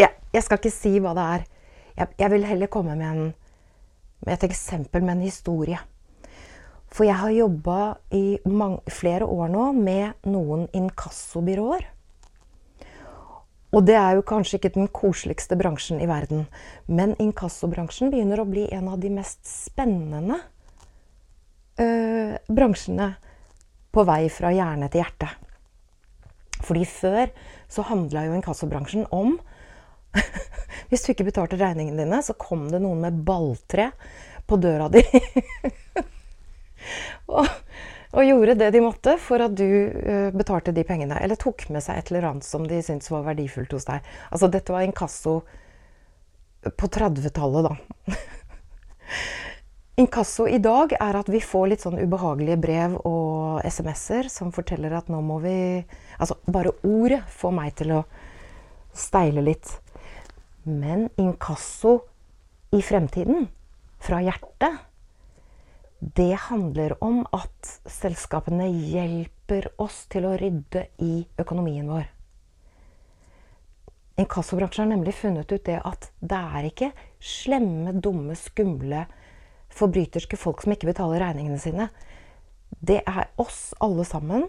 jeg, 0.00 0.10
Jeg 0.32 0.42
skal 0.46 0.60
ikke 0.60 0.74
si 0.74 0.94
hva 0.98 1.14
det 1.16 1.28
er. 1.36 1.46
Jeg, 1.98 2.14
jeg 2.22 2.32
vil 2.32 2.48
heller 2.48 2.72
komme 2.72 2.96
med, 2.96 3.06
en, 3.06 3.32
med, 4.24 4.34
et 4.34 4.48
eksempel 4.48 5.04
med 5.04 5.18
en 5.18 5.26
historie. 5.28 5.78
For 6.90 7.06
jeg 7.06 7.20
har 7.20 7.36
jobba 7.36 7.78
i 8.16 8.40
mange, 8.48 8.80
flere 8.90 9.28
år 9.28 9.52
nå 9.52 9.70
med 9.76 10.26
noen 10.26 10.66
inkassobyråer. 10.74 11.84
Og 13.70 13.84
det 13.86 13.94
er 13.94 14.16
jo 14.18 14.26
kanskje 14.26 14.58
ikke 14.58 14.72
den 14.74 14.88
koseligste 14.90 15.56
bransjen 15.58 16.00
i 16.02 16.08
verden. 16.10 16.46
Men 16.90 17.14
inkassobransjen 17.22 18.10
begynner 18.10 18.42
å 18.42 18.48
bli 18.48 18.66
en 18.74 18.88
av 18.90 18.98
de 19.02 19.12
mest 19.14 19.44
spennende 19.46 20.40
øh, 21.78 22.34
bransjene 22.50 23.12
på 23.94 24.04
vei 24.06 24.24
fra 24.32 24.50
hjerne 24.54 24.90
til 24.90 25.04
hjerte. 25.04 25.30
Fordi 26.66 26.82
før 26.88 27.30
så 27.70 27.86
handla 27.88 28.26
jo 28.26 28.36
inkassobransjen 28.38 29.06
om 29.14 29.38
Hvis 30.90 31.04
du 31.04 31.12
ikke 31.12 31.28
betalte 31.28 31.54
regningene 31.54 32.02
dine, 32.02 32.18
så 32.26 32.34
kom 32.34 32.64
det 32.66 32.80
noen 32.82 33.04
med 33.04 33.20
balltre 33.22 33.92
på 34.50 34.58
døra 34.58 34.88
di. 34.90 35.04
og 37.38 37.46
og 38.10 38.26
gjorde 38.26 38.56
det 38.58 38.72
de 38.74 38.82
måtte 38.82 39.14
for 39.22 39.42
at 39.44 39.54
du 39.54 39.66
uh, 39.66 40.30
betalte 40.34 40.74
de 40.74 40.84
pengene. 40.86 41.18
Eller 41.22 41.38
tok 41.38 41.68
med 41.70 41.84
seg 41.84 42.00
et 42.00 42.10
eller 42.10 42.26
annet 42.32 42.46
som 42.46 42.66
de 42.66 42.80
syntes 42.82 43.10
var 43.12 43.26
verdifullt 43.28 43.76
hos 43.76 43.86
deg. 43.86 44.06
Altså, 44.30 44.50
dette 44.50 44.74
var 44.74 44.86
inkasso 44.86 45.40
på 46.60 46.90
30-tallet, 46.90 47.70
da. 47.70 48.16
Inkasso 50.00 50.46
i 50.48 50.58
dag 50.62 50.94
er 50.96 51.16
at 51.18 51.28
vi 51.28 51.42
får 51.44 51.66
litt 51.70 51.82
sånn 51.84 51.98
ubehagelige 52.00 52.60
brev 52.62 52.96
og 53.04 53.60
SMS-er 53.68 54.30
som 54.32 54.52
forteller 54.54 54.94
at 54.96 55.10
nå 55.12 55.20
må 55.24 55.40
vi 55.42 55.54
Altså, 56.20 56.36
bare 56.48 56.72
ordet 56.84 57.22
får 57.32 57.52
meg 57.56 57.74
til 57.78 57.94
å 57.96 58.02
steile 58.96 59.44
litt. 59.44 59.70
Men 60.68 61.08
inkasso 61.20 61.94
i 62.76 62.82
fremtiden, 62.84 63.48
fra 64.00 64.20
hjertet 64.24 64.89
det 66.16 66.34
handler 66.34 66.94
om 67.04 67.20
at 67.36 67.68
selskapene 67.90 68.66
hjelper 68.70 69.68
oss 69.82 70.06
til 70.10 70.26
å 70.26 70.36
rydde 70.40 70.86
i 71.04 71.12
økonomien 71.38 71.90
vår. 71.90 72.06
Inkassobransjen 74.20 74.86
har 74.86 74.90
nemlig 74.94 75.14
funnet 75.16 75.52
ut 75.52 75.64
det 75.64 75.78
at 75.86 76.08
det 76.20 76.38
er 76.60 76.68
ikke 76.70 76.88
slemme, 77.24 77.92
dumme, 78.02 78.34
skumle, 78.36 79.04
forbryterske 79.76 80.38
folk 80.40 80.64
som 80.64 80.74
ikke 80.74 80.88
betaler 80.90 81.22
regningene 81.22 81.60
sine. 81.62 81.90
Det 82.80 83.02
er 83.04 83.30
oss 83.40 83.70
alle 83.80 84.06
sammen. 84.08 84.48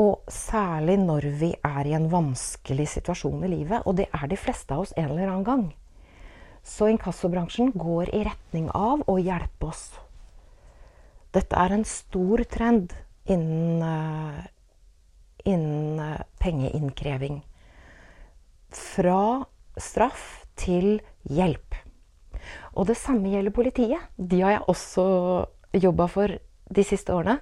Og 0.00 0.22
særlig 0.32 0.96
når 1.02 1.26
vi 1.36 1.50
er 1.52 1.90
i 1.90 1.92
en 1.98 2.08
vanskelig 2.08 2.86
situasjon 2.94 3.42
i 3.44 3.50
livet. 3.52 3.82
Og 3.84 3.98
det 3.98 4.06
er 4.08 4.30
de 4.30 4.38
fleste 4.40 4.72
av 4.72 4.86
oss 4.86 4.94
en 4.96 5.10
eller 5.10 5.28
annen 5.28 5.44
gang. 5.44 5.66
Så 6.64 6.88
inkassobransjen 6.88 7.74
går 7.76 8.14
i 8.14 8.22
retning 8.24 8.70
av 8.72 9.02
å 9.10 9.18
hjelpe 9.20 9.68
oss 9.68 9.90
dette 11.32 11.56
er 11.56 11.74
en 11.74 11.84
stor 11.88 12.42
trend 12.50 12.92
innen, 13.30 13.80
uh, 13.82 14.42
innen 15.48 16.00
uh, 16.00 16.26
pengeinnkreving. 16.42 17.40
Fra 18.72 19.44
straff 19.80 20.44
til 20.58 21.00
hjelp. 21.28 21.76
Og 22.76 22.88
det 22.88 22.96
samme 22.98 23.32
gjelder 23.32 23.54
politiet. 23.54 24.10
De 24.16 24.42
har 24.42 24.56
jeg 24.56 24.68
også 24.72 25.06
jobba 25.76 26.08
for 26.10 26.36
de 26.72 26.84
siste 26.84 27.14
årene. 27.14 27.38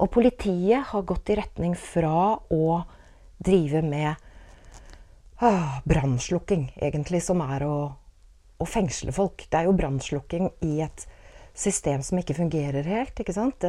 Og 0.00 0.10
politiet 0.10 0.88
har 0.90 1.06
gått 1.06 1.30
i 1.30 1.38
retning 1.38 1.76
fra 1.78 2.34
å 2.50 2.82
drive 3.42 3.82
med 3.84 4.14
ah, 5.42 5.80
brannslukking, 5.84 6.72
egentlig, 6.80 7.22
som 7.22 7.42
er 7.44 7.64
å, 7.66 7.76
å, 8.58 8.66
fengsle 8.66 9.14
folk. 9.14 9.44
Det 9.50 9.60
er 9.60 9.68
jo 9.68 9.76
brannslukking 9.78 10.50
i 10.66 10.80
et 10.86 11.06
system 11.54 12.02
som 12.02 12.18
ikke 12.18 12.36
fungerer 12.36 12.86
helt. 12.86 13.20
ikke 13.20 13.34
sant? 13.36 13.64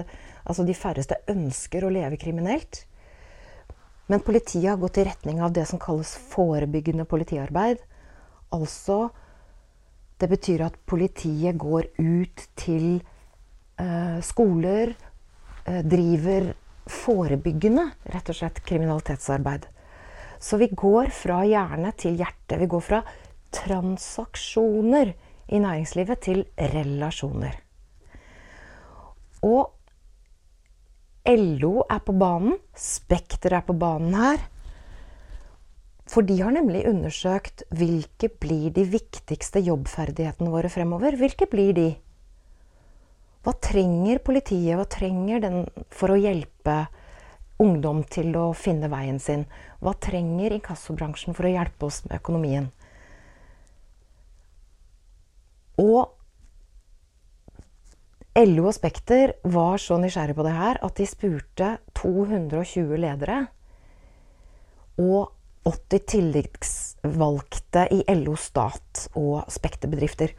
Altså 0.46 0.66
De 0.66 0.76
færreste 0.78 1.20
ønsker 1.32 1.84
å 1.84 1.92
leve 1.94 2.18
kriminelt. 2.18 2.86
Men 4.08 4.24
politiet 4.24 4.70
har 4.70 4.82
gått 4.82 5.00
i 5.00 5.08
retning 5.08 5.42
av 5.42 5.54
det 5.56 5.66
som 5.70 5.80
kalles 5.80 6.16
forebyggende 6.34 7.06
politiarbeid. 7.06 7.82
Altså 8.52 9.10
Det 10.20 10.30
betyr 10.30 10.62
at 10.64 10.76
politiet 10.88 11.58
går 11.60 11.90
ut 12.00 12.44
til 12.56 13.02
eh, 13.82 14.20
skoler, 14.24 14.94
eh, 15.66 15.82
driver 15.84 16.54
forebyggende, 16.88 17.90
rett 18.14 18.30
og 18.32 18.38
slett, 18.38 18.62
kriminalitetsarbeid. 18.64 19.68
Så 20.40 20.60
vi 20.62 20.70
går 20.70 21.12
fra 21.16 21.42
hjerne 21.48 21.92
til 21.98 22.16
hjerte. 22.20 22.60
Vi 22.62 22.70
går 22.72 22.84
fra 22.84 23.02
transaksjoner 23.52 25.14
i 25.50 25.60
næringslivet 25.60 26.24
til 26.24 26.46
relasjoner. 26.58 27.63
Og 29.44 29.74
LO 31.28 31.84
er 31.88 32.02
på 32.04 32.16
banen. 32.16 32.58
Spekter 32.76 33.56
er 33.60 33.66
på 33.68 33.76
banen 33.76 34.16
her. 34.18 34.42
For 36.10 36.26
de 36.28 36.36
har 36.42 36.52
nemlig 36.52 36.84
undersøkt 36.90 37.64
hvilke 37.74 38.28
blir 38.44 38.74
de 38.76 38.84
viktigste 38.88 39.62
jobbferdighetene 39.64 40.52
våre 40.52 40.72
fremover. 40.72 41.16
Hvilke 41.20 41.48
blir 41.50 41.72
de? 41.78 41.88
Hva 43.44 43.56
trenger 43.60 44.22
politiet 44.24 44.78
hva 44.80 44.86
trenger 44.88 45.42
den 45.44 45.66
for 45.92 46.14
å 46.14 46.20
hjelpe 46.20 46.86
ungdom 47.64 48.04
til 48.12 48.36
å 48.40 48.46
finne 48.56 48.92
veien 48.92 49.20
sin? 49.20 49.46
Hva 49.84 49.96
trenger 50.00 50.56
inkassobransjen 50.56 51.36
for 51.36 51.48
å 51.48 51.54
hjelpe 51.56 51.88
oss 51.88 52.04
med 52.08 52.20
økonomien? 52.20 52.70
Og 55.82 56.14
LO 58.34 58.66
og 58.66 58.74
Spekter 58.74 59.36
var 59.46 59.78
så 59.78 60.00
nysgjerrig 60.02 60.34
på 60.38 60.46
det 60.48 60.56
her 60.58 60.80
at 60.82 60.98
de 60.98 61.06
spurte 61.06 61.68
220 62.00 62.98
ledere 62.98 63.44
og 64.98 65.30
80 65.70 66.08
tilleggsvalgte 66.10 67.86
i 67.94 68.02
LO 68.18 68.34
Stat 68.40 69.06
og 69.16 69.46
Spekter-bedrifter. 69.54 70.34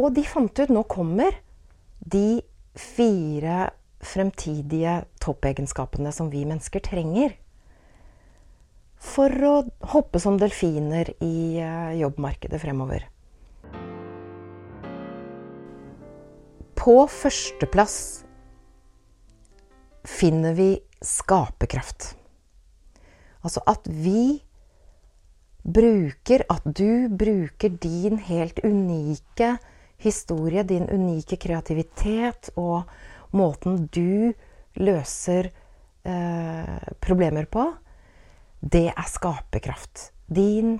Og 0.00 0.16
de 0.16 0.24
fant 0.26 0.62
ut 0.64 0.72
nå 0.72 0.82
kommer 0.90 1.36
de 2.00 2.40
fire 2.74 3.68
fremtidige 4.00 5.02
toppegenskapene 5.20 6.12
som 6.16 6.32
vi 6.32 6.46
mennesker 6.48 6.82
trenger 6.82 7.36
for 9.00 9.32
å 9.48 9.54
hoppe 9.92 10.20
som 10.20 10.36
delfiner 10.40 11.12
i 11.24 11.60
eh, 11.60 11.96
jobbmarkedet 12.00 12.60
fremover. 12.60 13.06
På 16.80 17.02
førsteplass 17.12 18.24
finner 20.08 20.54
vi 20.56 20.78
skaperkraft. 21.04 22.14
Altså 23.44 23.60
at 23.68 23.84
vi 23.84 24.40
bruker 25.60 26.46
At 26.48 26.64
du 26.64 27.08
bruker 27.12 27.68
din 27.68 28.16
helt 28.16 28.64
unike 28.64 29.58
historie, 30.00 30.62
din 30.64 30.88
unike 30.88 31.36
kreativitet 31.36 32.48
og 32.56 32.88
måten 33.36 33.84
du 33.92 34.32
løser 34.80 35.50
eh, 36.04 36.92
problemer 37.04 37.44
på, 37.44 37.66
det 38.60 38.88
er 38.88 39.08
skaperkraft. 39.12 40.14
Din 40.26 40.78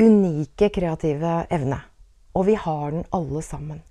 unike 0.00 0.72
kreative 0.72 1.42
evne. 1.52 1.82
Og 2.32 2.48
vi 2.48 2.56
har 2.56 2.90
den 2.90 3.04
alle 3.12 3.42
sammen. 3.44 3.84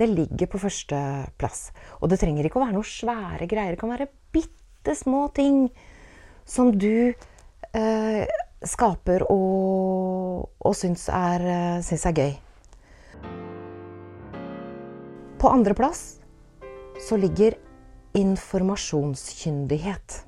Det 0.00 0.08
ligger 0.08 0.48
på 0.48 0.56
førsteplass. 0.62 1.58
Og 2.00 2.08
det 2.08 2.16
trenger 2.22 2.46
ikke 2.48 2.56
å 2.56 2.64
være 2.64 2.78
noe 2.78 2.88
svære 2.88 3.44
greier. 3.50 3.74
Det 3.74 3.80
kan 3.82 3.92
være 3.92 4.08
bitte 4.32 4.94
små 4.96 5.26
ting 5.36 5.66
som 6.48 6.72
du 6.72 7.12
eh, 7.12 8.24
skaper 8.64 9.26
og, 9.28 10.48
og 10.56 10.74
syns, 10.76 11.04
er, 11.12 11.44
eh, 11.44 11.82
syns 11.84 12.06
er 12.08 12.16
gøy. 12.16 12.32
På 15.40 15.48
andreplass 15.52 16.16
så 17.00 17.16
ligger 17.20 17.54
informasjonskyndighet. 18.16 20.24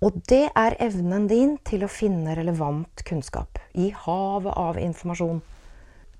Og 0.00 0.16
det 0.30 0.46
er 0.56 0.76
evnen 0.80 1.26
din 1.28 1.58
til 1.66 1.84
å 1.84 1.90
finne 1.92 2.32
relevant 2.38 3.02
kunnskap 3.04 3.58
i 3.76 3.90
havet 3.92 4.56
av 4.56 4.78
informasjon. 4.80 5.42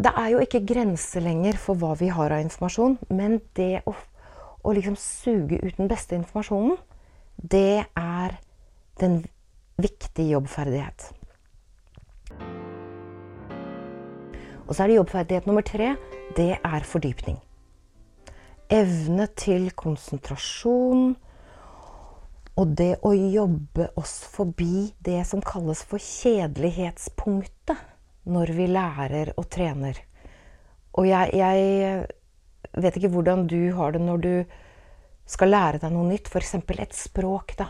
Det 0.01 0.13
er 0.17 0.31
jo 0.33 0.39
ikke 0.41 0.63
grenser 0.65 1.21
lenger 1.21 1.59
for 1.61 1.77
hva 1.77 1.91
vi 2.01 2.07
har 2.09 2.33
av 2.33 2.41
informasjon, 2.41 2.95
men 3.13 3.35
det 3.59 3.83
å, 3.85 3.93
å 4.65 4.73
liksom 4.73 4.95
suge 4.97 5.59
ut 5.61 5.77
den 5.77 5.91
beste 5.91 6.17
informasjonen, 6.17 6.79
det 7.37 7.85
er 7.85 8.39
den 9.03 9.19
viktige 9.81 10.39
jobbferdighet. 10.39 11.11
Og 14.65 14.73
så 14.73 14.85
er 14.85 14.89
det 14.89 14.97
jobbferdighet 14.97 15.51
nummer 15.51 15.67
tre. 15.67 15.93
Det 16.37 16.55
er 16.57 16.89
fordypning. 16.89 17.37
Evne 18.73 19.27
til 19.37 19.69
konsentrasjon 19.77 21.11
og 22.57 22.75
det 22.79 22.93
å 23.05 23.13
jobbe 23.13 23.91
oss 24.01 24.21
forbi 24.33 24.95
det 25.05 25.27
som 25.29 25.45
kalles 25.45 25.85
for 25.85 26.01
kjedelighetspunktet 26.01 27.90
når 28.29 28.53
vi 28.57 28.67
lærer 28.71 29.33
og 29.37 29.49
trener. 29.53 29.99
Og 30.99 31.07
jeg, 31.09 31.31
jeg 31.35 32.83
vet 32.83 32.97
ikke 32.99 33.13
hvordan 33.15 33.47
du 33.51 33.73
har 33.77 33.95
det 33.95 34.03
når 34.05 34.25
du 34.25 34.33
skal 35.31 35.53
lære 35.53 35.81
deg 35.83 35.95
noe 35.95 36.09
nytt, 36.09 36.29
f.eks. 36.29 36.57
et 36.59 36.97
språk. 36.97 37.55
da. 37.59 37.69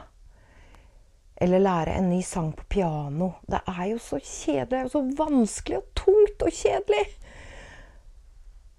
Eller 1.40 1.62
lære 1.62 1.96
en 1.96 2.10
ny 2.10 2.20
sang 2.24 2.52
på 2.56 2.64
piano. 2.68 3.32
Det 3.48 3.60
er 3.68 3.84
jo 3.92 3.98
så 4.00 4.20
kjedelig, 4.20 4.70
det 4.70 4.78
er 4.78 4.86
jo 4.86 4.94
så 4.96 5.04
vanskelig 5.18 5.80
og 5.80 5.88
tungt 5.96 6.44
og 6.46 6.52
kjedelig. 6.52 7.06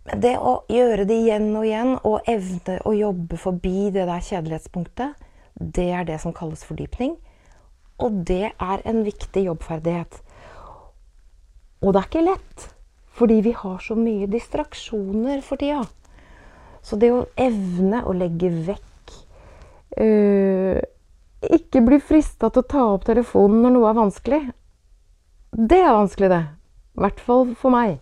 Men 0.10 0.22
det 0.22 0.34
å 0.42 0.54
gjøre 0.70 1.06
det 1.10 1.18
igjen 1.24 1.52
og 1.54 1.66
igjen, 1.68 1.92
og 2.10 2.30
evne 2.30 2.80
å 2.90 2.94
jobbe 2.98 3.38
forbi 3.38 3.92
det 3.94 4.08
der 4.10 4.24
kjedelighetspunktet, 4.26 5.28
det 5.62 5.90
er 5.94 6.08
det 6.08 6.18
som 6.24 6.34
kalles 6.34 6.66
fordypning. 6.66 7.16
Og 8.02 8.24
det 8.26 8.50
er 8.50 8.86
en 8.90 9.04
viktig 9.06 9.46
jobbferdighet. 9.46 10.22
Og 11.82 11.94
det 11.94 12.02
er 12.02 12.08
ikke 12.10 12.28
lett, 12.28 12.68
fordi 13.18 13.40
vi 13.42 13.54
har 13.58 13.80
så 13.82 13.98
mye 13.98 14.30
distraksjoner 14.30 15.42
for 15.46 15.62
tida. 15.62 15.82
Så 16.86 16.98
det 17.02 17.10
å 17.14 17.26
evne 17.40 18.04
å 18.06 18.14
legge 18.18 18.50
vekk 18.50 19.12
øh, 20.02 20.80
Ikke 21.54 21.84
bli 21.86 22.00
frista 22.02 22.50
til 22.50 22.64
å 22.64 22.70
ta 22.74 22.86
opp 22.96 23.06
telefonen 23.06 23.62
når 23.66 23.76
noe 23.76 23.90
er 23.90 23.98
vanskelig. 23.98 24.42
Det 25.52 25.82
er 25.82 25.98
vanskelig, 25.98 26.30
det. 26.30 26.44
I 26.98 27.04
hvert 27.06 27.22
fall 27.26 27.52
for 27.58 27.74
meg. 27.74 27.98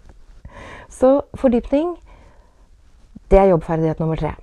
Så 0.92 1.22
fordypning, 1.40 1.96
det 3.32 3.40
er 3.40 3.52
jobbferdighet 3.54 4.04
nummer 4.04 4.20
tre. 4.20 4.36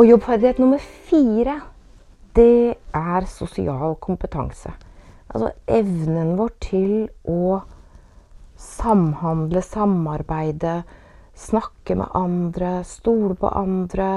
Og 0.00 0.06
jobbferdighet 0.08 0.58
nummer 0.62 0.82
fire, 1.10 1.60
det 2.34 2.78
er 2.96 3.26
sosial 3.30 3.98
kompetanse. 4.02 4.72
Altså 5.30 5.52
evnen 5.70 6.34
vår 6.38 6.54
til 6.62 6.94
å 7.28 7.60
samhandle, 8.60 9.62
samarbeide, 9.64 10.80
snakke 11.38 11.96
med 11.96 12.10
andre, 12.18 12.80
stole 12.84 13.36
på 13.38 13.52
andre. 13.54 14.10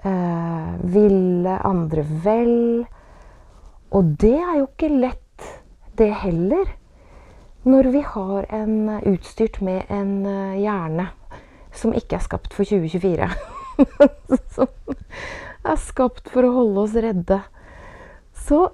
Eh, 0.00 0.72
ville 0.94 1.58
andre 1.68 2.04
vel. 2.24 2.56
Og 3.92 4.16
det 4.22 4.36
er 4.38 4.58
jo 4.62 4.66
ikke 4.70 4.92
lett, 4.94 5.48
det 5.98 6.10
heller. 6.22 6.76
Når 7.68 7.90
vi 7.92 8.00
har 8.00 8.46
en 8.56 8.76
utstyrt 9.04 9.60
med 9.60 9.90
en 9.92 10.24
eh, 10.24 10.60
hjerne 10.62 11.10
som 11.76 11.92
ikke 11.94 12.16
er 12.16 12.24
skapt 12.24 12.56
for 12.56 12.64
2024. 12.64 13.28
som 14.56 14.68
er 15.68 15.80
skapt 15.80 16.30
for 16.32 16.48
å 16.48 16.54
holde 16.56 16.86
oss 16.86 16.96
redde. 16.96 17.42
Så 18.32 18.70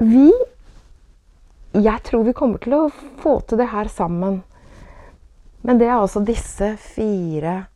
vi 0.00 0.30
Jeg 1.72 2.02
tror 2.02 2.24
vi 2.26 2.32
kommer 2.34 2.58
til 2.58 2.74
å 2.74 2.86
få 3.20 3.36
til 3.46 3.60
det 3.60 3.68
her 3.70 3.86
sammen. 3.92 4.40
Men 5.62 5.78
det 5.78 5.86
er 5.86 6.00
altså 6.00 6.22
disse 6.24 6.72
fire 6.82 7.68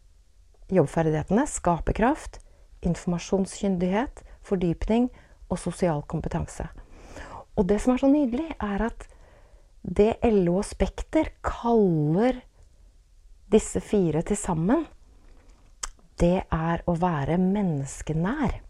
jobbferdighetene. 0.72 1.44
Skaperkraft, 1.46 2.40
informasjonskyndighet, 2.82 4.24
fordypning 4.42 5.10
og 5.52 5.60
sosial 5.60 6.02
kompetanse. 6.10 6.66
Og 7.54 7.68
det 7.70 7.78
som 7.84 7.94
er 7.94 8.02
så 8.02 8.10
nydelig, 8.10 8.48
er 8.58 8.88
at 8.88 9.06
det 9.84 10.16
LO 10.26 10.58
og 10.58 10.66
Spekter 10.66 11.30
kaller 11.44 12.40
disse 13.52 13.78
fire 13.84 14.24
til 14.26 14.40
sammen 14.40 14.88
det 16.20 16.44
er 16.50 16.82
å 16.86 16.94
være 16.98 17.38
menneskenær. 17.42 18.63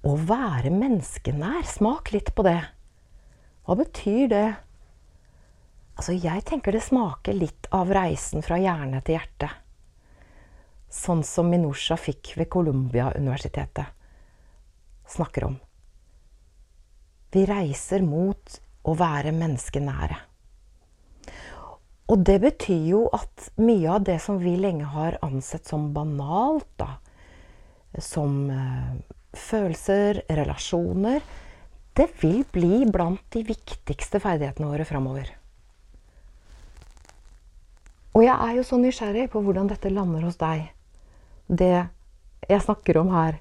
Å 0.00 0.16
være 0.16 0.72
menneskenær. 0.72 1.64
Smak 1.68 2.12
litt 2.14 2.32
på 2.34 2.44
det. 2.46 2.60
Hva 3.66 3.76
betyr 3.76 4.28
det? 4.32 4.48
Altså, 6.00 6.14
jeg 6.16 6.44
tenker 6.48 6.72
det 6.72 6.80
smaker 6.86 7.36
litt 7.36 7.68
av 7.76 7.90
reisen 7.92 8.40
fra 8.44 8.56
hjerne 8.56 9.02
til 9.04 9.18
hjerte. 9.18 9.50
Sånn 10.90 11.20
som 11.26 11.50
Minusha 11.52 11.98
fikk 12.00 12.32
ved 12.40 12.48
Columbia-universitetet 12.50 13.92
snakker 15.10 15.44
om. 15.50 15.58
Vi 17.30 17.44
reiser 17.46 18.02
mot 18.02 18.56
å 18.88 18.96
være 18.96 19.34
menneskenære. 19.36 20.16
Og 22.10 22.24
det 22.26 22.40
betyr 22.42 22.88
jo 22.88 23.04
at 23.14 23.52
mye 23.60 23.92
av 23.92 24.02
det 24.08 24.16
som 24.24 24.40
vi 24.42 24.56
lenge 24.58 24.88
har 24.96 25.20
ansett 25.22 25.68
som 25.68 25.92
banalt, 25.94 26.66
da, 26.80 26.96
som 28.02 28.48
uh, 28.50 28.96
følelser, 29.36 30.22
relasjoner, 30.28 31.22
det 31.96 32.08
vil 32.22 32.42
bli 32.52 32.84
blant 32.90 33.22
de 33.34 33.42
viktigste 33.46 34.20
ferdighetene 34.22 34.70
våre 34.70 34.86
framover. 34.88 35.30
Og 38.14 38.24
jeg 38.24 38.34
er 38.34 38.56
jo 38.56 38.66
så 38.66 38.78
nysgjerrig 38.80 39.28
på 39.30 39.42
hvordan 39.44 39.70
dette 39.70 39.92
lander 39.92 40.24
hos 40.26 40.38
deg, 40.40 40.70
det 41.46 41.86
jeg 42.50 42.64
snakker 42.64 42.98
om 43.00 43.12
her. 43.14 43.38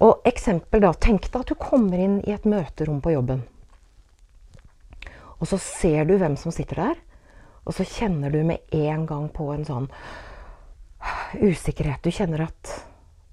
Og 0.00 0.24
eksempel, 0.28 0.80
da. 0.80 0.94
Tenk 0.96 1.28
deg 1.28 1.42
at 1.42 1.52
du 1.52 1.58
kommer 1.60 2.00
inn 2.00 2.20
i 2.24 2.32
et 2.32 2.46
møterom 2.48 3.02
på 3.04 3.12
jobben. 3.12 3.42
Og 5.40 5.48
så 5.48 5.58
ser 5.60 6.08
du 6.08 6.16
hvem 6.20 6.38
som 6.40 6.52
sitter 6.54 6.80
der. 6.80 7.02
Og 7.68 7.76
så 7.76 7.84
kjenner 7.84 8.32
du 8.32 8.40
med 8.46 8.64
en 8.76 9.04
gang 9.08 9.28
på 9.32 9.50
en 9.52 9.66
sånn 9.68 9.90
usikkerhet. 11.36 12.00
Du 12.04 12.12
kjenner 12.12 12.46
at 12.48 12.72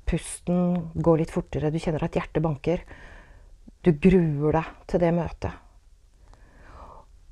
pusten 0.08 0.92
går 0.96 1.22
litt 1.22 1.34
fortere, 1.34 1.72
du 1.72 1.80
kjenner 1.82 2.08
at 2.08 2.18
hjertet 2.18 2.44
banker. 2.44 2.84
Du 3.86 3.92
gruer 3.94 4.60
deg 4.60 4.76
til 4.90 5.04
det 5.04 5.14
møtet. 5.16 5.64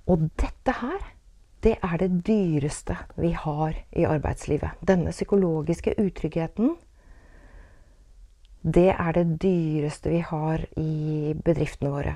Og 0.05 0.27
dette 0.37 0.75
her, 0.79 1.05
det 1.65 1.77
er 1.81 1.95
det 1.97 2.11
dyreste 2.27 2.97
vi 3.17 3.31
har 3.33 3.73
i 3.97 4.05
arbeidslivet. 4.05 4.77
Denne 4.85 5.13
psykologiske 5.15 5.95
utryggheten, 5.97 6.75
det 8.65 8.91
er 8.93 9.17
det 9.17 9.25
dyreste 9.41 10.13
vi 10.13 10.21
har 10.25 10.61
i 10.77 11.33
bedriftene 11.45 11.93
våre. 11.93 12.15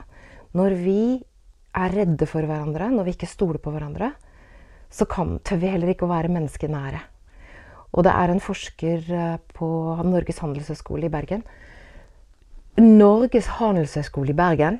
Når 0.57 0.77
vi 0.81 1.01
er 1.77 1.93
redde 1.93 2.25
for 2.29 2.45
hverandre, 2.45 2.89
når 2.93 3.05
vi 3.05 3.15
ikke 3.17 3.29
stoler 3.29 3.61
på 3.61 3.73
hverandre, 3.73 4.11
så 4.89 5.05
kan, 5.05 5.37
tør 5.45 5.61
vi 5.61 5.69
heller 5.69 5.93
ikke 5.93 6.07
å 6.07 6.13
være 6.13 6.33
menneskenære. 6.33 7.01
Og 7.91 8.05
det 8.05 8.13
er 8.13 8.31
en 8.31 8.43
forsker 8.43 9.09
eh, 9.09 9.37
på 9.55 9.69
Norges 10.05 10.41
handelshøyskole 10.43 11.07
i 11.07 11.13
Bergen. 11.13 11.43
Norges 12.79 13.49
handelshøyskole 13.59 14.33
i 14.33 14.37
Bergen. 14.37 14.79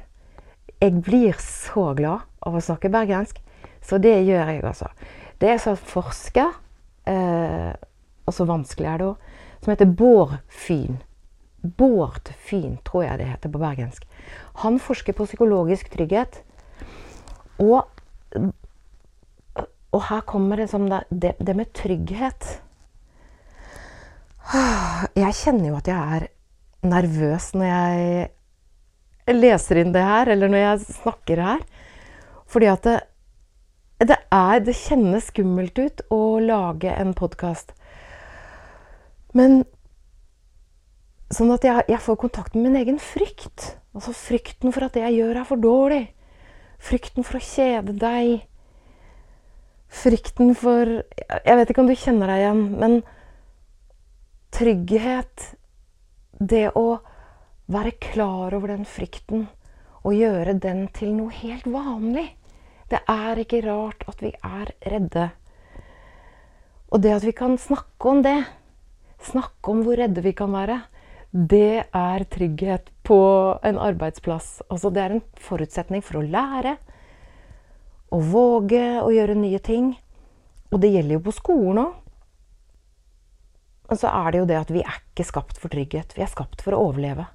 Jeg 0.79 1.01
blir 1.03 1.35
så 1.43 1.89
glad 1.97 2.23
av 2.45 2.55
å 2.55 2.63
snakke 2.63 2.91
bergensk, 2.93 3.41
så 3.83 3.97
det 3.99 4.13
gjør 4.23 4.53
jeg, 4.53 4.61
altså. 4.63 4.87
Det 5.41 5.49
er 5.51 5.65
en 5.67 5.79
forsker, 5.91 6.53
eh, 7.11 7.73
og 8.23 8.35
så 8.35 8.47
vanskelig 8.47 8.87
er 8.87 9.01
det 9.01 9.09
òg, 9.09 9.25
som 9.59 9.73
heter 9.73 9.91
Bård 9.99 10.37
Fyn. 10.47 11.01
Bård 11.59 12.31
Fyn, 12.47 12.77
tror 12.87 13.03
jeg 13.03 13.19
det 13.19 13.27
heter 13.27 13.51
på 13.51 13.59
bergensk. 13.59 14.07
Han 14.63 14.79
forsker 14.79 15.17
på 15.17 15.27
psykologisk 15.27 15.91
trygghet. 15.91 16.39
Og, 17.59 17.83
og 19.91 20.01
her 20.07 20.23
kommer 20.23 20.63
det, 20.63 20.71
det, 21.11 21.35
det 21.43 21.55
med 21.59 21.73
trygghet. 21.75 22.61
Jeg 24.49 25.35
kjenner 25.38 25.69
jo 25.69 25.77
at 25.77 25.88
jeg 25.89 26.17
er 26.17 26.23
nervøs 26.89 27.51
når 27.53 27.67
jeg 27.69 29.35
leser 29.35 29.81
inn 29.81 29.91
det 29.93 30.01
her, 30.01 30.31
eller 30.33 30.49
når 30.49 30.63
jeg 30.63 30.95
snakker 31.03 31.41
her. 31.43 31.65
Fordi 32.49 32.69
at 32.71 32.88
det, 32.88 32.95
det, 34.09 34.17
er, 34.33 34.63
det 34.65 34.73
kjennes 34.79 35.27
skummelt 35.29 35.77
ut 35.77 36.01
å 36.09 36.39
lage 36.41 36.95
en 36.97 37.13
podkast. 37.17 37.75
Men 39.38 39.62
sånn 41.29 41.53
at 41.53 41.67
jeg, 41.67 41.85
jeg, 41.91 42.01
får 42.01 42.17
kontakt 42.23 42.57
med 42.57 42.71
min 42.71 42.79
egen 42.81 42.97
frykt. 42.97 43.75
Altså 43.93 44.15
frykten 44.17 44.73
for 44.73 44.88
at 44.88 44.97
det 44.97 45.05
jeg 45.05 45.19
gjør, 45.19 45.43
er 45.43 45.49
for 45.51 45.62
dårlig. 45.62 46.03
Frykten 46.81 47.27
for 47.27 47.38
å 47.38 47.43
kjede 47.43 47.93
deg. 48.01 48.47
Frykten 49.93 50.55
for 50.57 50.99
Jeg 51.05 51.57
vet 51.59 51.69
ikke 51.69 51.85
om 51.85 51.89
du 51.89 51.97
kjenner 51.97 52.33
deg 52.33 52.47
igjen, 52.47 52.65
men 52.81 52.99
trygghet 54.55 55.55
Det 56.39 56.69
å 56.77 56.99
være 57.69 57.91
klar 58.01 58.55
over 58.55 58.71
den 58.71 58.85
frykten 58.88 59.47
og 59.99 60.15
gjøre 60.15 60.55
den 60.63 60.85
til 60.95 61.12
noe 61.17 61.33
helt 61.35 61.67
vanlig. 61.67 62.29
Det 62.89 63.01
er 63.12 63.41
ikke 63.41 63.59
rart 63.65 64.05
at 64.09 64.23
vi 64.23 64.31
er 64.33 64.71
redde. 64.93 65.25
Og 66.89 67.03
det 67.03 67.12
at 67.17 67.27
vi 67.27 67.33
kan 67.35 67.57
snakke 67.59 68.09
om 68.09 68.23
det, 68.25 68.38
snakke 69.27 69.73
om 69.73 69.83
hvor 69.85 69.99
redde 69.99 70.23
vi 70.25 70.33
kan 70.33 70.55
være, 70.55 70.79
det 71.29 71.85
er 71.93 72.25
trygghet 72.31 72.89
på 73.05 73.19
en 73.62 73.77
arbeidsplass. 73.77 74.63
Altså, 74.69 74.89
det 74.89 75.03
er 75.03 75.17
en 75.17 75.25
forutsetning 75.38 76.01
for 76.01 76.21
å 76.21 76.25
lære. 76.25 76.77
Å 78.09 78.19
våge 78.31 78.85
å 79.03 79.12
gjøre 79.13 79.38
nye 79.38 79.59
ting. 79.62 79.91
Og 80.73 80.81
det 80.81 80.89
gjelder 80.95 81.19
jo 81.19 81.25
på 81.27 81.35
skolen 81.38 81.83
òg. 81.83 81.97
Men 83.89 83.97
så 83.97 84.10
er 84.13 84.32
det 84.32 84.41
jo 84.43 84.47
det 84.49 84.58
at 84.60 84.71
vi 84.73 84.84
er 84.86 84.97
ikke 85.02 85.25
skapt 85.25 85.58
for 85.58 85.73
trygghet. 85.73 86.13
Vi 86.13 86.21
er 86.21 86.30
skapt 86.30 86.62
for 86.62 86.78
å 86.78 86.82
overleve. 86.91 87.25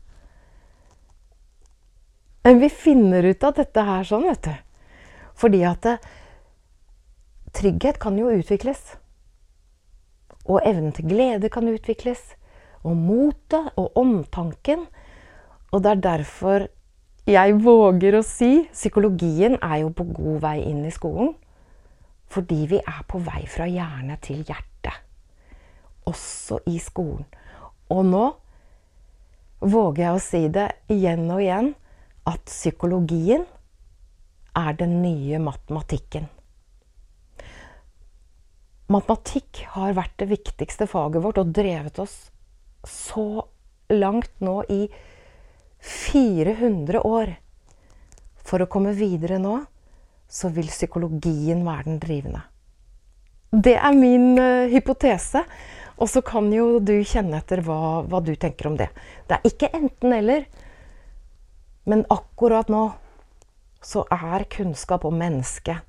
Men 2.46 2.60
vi 2.60 2.68
finner 2.70 3.26
ut 3.26 3.46
av 3.46 3.56
dette 3.56 3.82
her 3.82 4.06
sånn, 4.06 4.28
vet 4.28 4.46
du. 4.46 4.52
Fordi 5.34 5.64
at 5.66 5.82
det, 5.82 5.94
trygghet 7.58 7.98
kan 8.02 8.18
jo 8.20 8.30
utvikles. 8.30 8.82
Og 10.44 10.60
evnen 10.62 10.94
til 10.94 11.08
glede 11.10 11.50
kan 11.50 11.66
utvikles. 11.72 12.22
Og 12.86 12.94
motet 13.00 13.72
og 13.80 13.98
omtanken. 13.98 14.84
Og 15.72 15.82
det 15.82 15.90
er 15.90 16.04
derfor 16.04 16.68
jeg 17.26 17.56
våger 17.64 18.18
å 18.18 18.26
si 18.26 18.68
psykologien 18.68 19.56
er 19.56 19.80
jo 19.80 19.90
på 19.96 20.06
god 20.12 20.42
vei 20.44 20.58
inn 20.68 20.84
i 20.86 20.94
skolen. 20.94 21.32
Fordi 22.30 22.60
vi 22.76 22.78
er 22.84 23.02
på 23.08 23.18
vei 23.24 23.42
fra 23.50 23.66
hjerne 23.66 24.20
til 24.22 24.44
hjerte 24.44 24.74
også 26.08 26.60
i 26.70 26.78
skolen. 26.82 27.24
Og 27.92 28.04
nå 28.08 28.24
våger 29.64 30.04
jeg 30.04 30.14
å 30.14 30.22
si 30.22 30.42
det 30.52 30.68
igjen 30.92 31.26
og 31.30 31.42
igjen 31.42 31.72
at 32.28 32.44
psykologien 32.48 33.44
er 34.54 34.76
den 34.78 35.00
nye 35.02 35.40
matematikken. 35.42 36.28
Matematikk 38.92 39.64
har 39.74 39.96
vært 39.96 40.18
det 40.20 40.28
viktigste 40.30 40.86
faget 40.90 41.24
vårt 41.24 41.40
og 41.40 41.52
drevet 41.56 41.98
oss 42.02 42.16
så 42.84 43.46
langt 43.92 44.32
nå 44.44 44.60
i 44.68 44.82
400 45.84 47.00
år. 47.04 47.34
For 48.44 48.60
å 48.60 48.68
komme 48.70 48.92
videre 48.96 49.40
nå 49.40 49.62
så 50.28 50.50
vil 50.52 50.68
psykologien 50.68 51.64
være 51.64 51.88
den 51.88 52.02
drivende. 52.02 52.42
Det 53.54 53.76
er 53.78 53.94
min 53.94 54.34
uh, 54.40 54.66
hypotese. 54.70 55.44
Og 56.02 56.10
så 56.10 56.22
kan 56.26 56.50
jo 56.52 56.80
du 56.82 56.96
kjenne 57.06 57.38
etter 57.38 57.62
hva, 57.64 58.02
hva 58.08 58.20
du 58.24 58.34
tenker 58.34 58.70
om 58.70 58.78
det. 58.78 58.90
Det 59.28 59.38
er 59.38 59.48
ikke 59.50 59.70
enten-eller. 59.78 60.46
Men 61.86 62.06
akkurat 62.10 62.70
nå 62.72 62.88
så 63.84 64.06
er 64.12 64.46
kunnskap 64.50 65.04
om 65.04 65.16
mennesket 65.20 65.84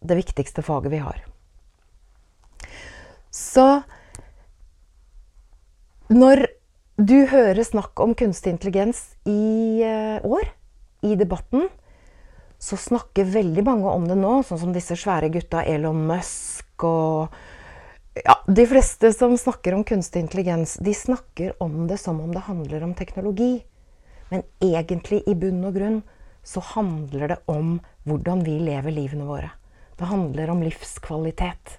det 0.00 0.16
viktigste 0.16 0.62
faget 0.64 0.92
vi 0.92 1.00
har. 1.02 1.18
Så 3.30 3.82
når 6.10 6.46
du 7.00 7.24
hører 7.30 7.62
snakk 7.64 8.00
om 8.02 8.14
kunstig 8.18 8.52
intelligens 8.52 9.14
i 9.28 9.80
uh, 9.84 10.20
år, 10.26 10.50
i 11.06 11.14
debatten, 11.16 11.68
så 12.60 12.76
snakker 12.76 13.28
veldig 13.32 13.64
mange 13.64 13.92
om 13.92 14.04
det 14.08 14.18
nå, 14.20 14.40
sånn 14.44 14.60
som 14.66 14.74
disse 14.74 14.96
svære 14.98 15.30
gutta 15.32 15.62
Elon 15.64 16.02
Musk 16.10 16.84
og 16.84 17.32
ja, 18.14 18.34
De 18.46 18.66
fleste 18.66 19.12
som 19.12 19.36
snakker 19.38 19.74
om 19.74 19.84
kunstig 19.84 20.20
intelligens, 20.24 20.74
de 20.82 20.94
snakker 20.94 21.54
om 21.62 21.86
det 21.86 21.98
som 21.98 22.20
om 22.20 22.32
det 22.34 22.46
handler 22.48 22.82
om 22.82 22.94
teknologi. 22.94 23.62
Men 24.30 24.42
egentlig, 24.62 25.22
i 25.26 25.34
bunn 25.34 25.62
og 25.66 25.76
grunn, 25.78 26.02
så 26.42 26.62
handler 26.74 27.34
det 27.34 27.38
om 27.50 27.78
hvordan 28.08 28.42
vi 28.46 28.56
lever 28.62 28.94
livene 28.94 29.26
våre. 29.28 29.50
Det 29.98 30.08
handler 30.08 30.50
om 30.50 30.62
livskvalitet. 30.64 31.78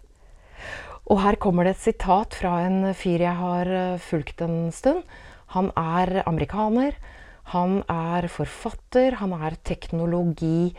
Og 1.10 1.20
her 1.24 1.36
kommer 1.42 1.66
det 1.66 1.76
et 1.76 1.86
sitat 1.90 2.36
fra 2.38 2.62
en 2.68 2.94
fyr 2.96 3.24
jeg 3.26 3.36
har 3.36 3.68
eh, 3.68 4.00
fulgt 4.00 4.44
en 4.46 4.72
stund. 4.72 5.02
Han 5.56 5.72
er 5.76 6.22
amerikaner. 6.30 6.96
Han 7.52 7.82
er 7.90 8.30
forfatter. 8.32 9.18
Han 9.20 9.34
er 9.36 9.58
teknologi 9.68 10.72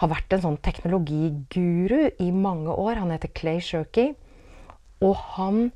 Har 0.00 0.08
vært 0.08 0.32
en 0.32 0.40
sånn 0.40 0.60
teknologiguru 0.64 2.14
i 2.24 2.30
mange 2.32 2.72
år. 2.72 3.02
Han 3.02 3.10
heter 3.12 3.32
Clay 3.36 3.58
Shirky. 3.60 4.14
Og 5.00 5.16
han 5.36 5.70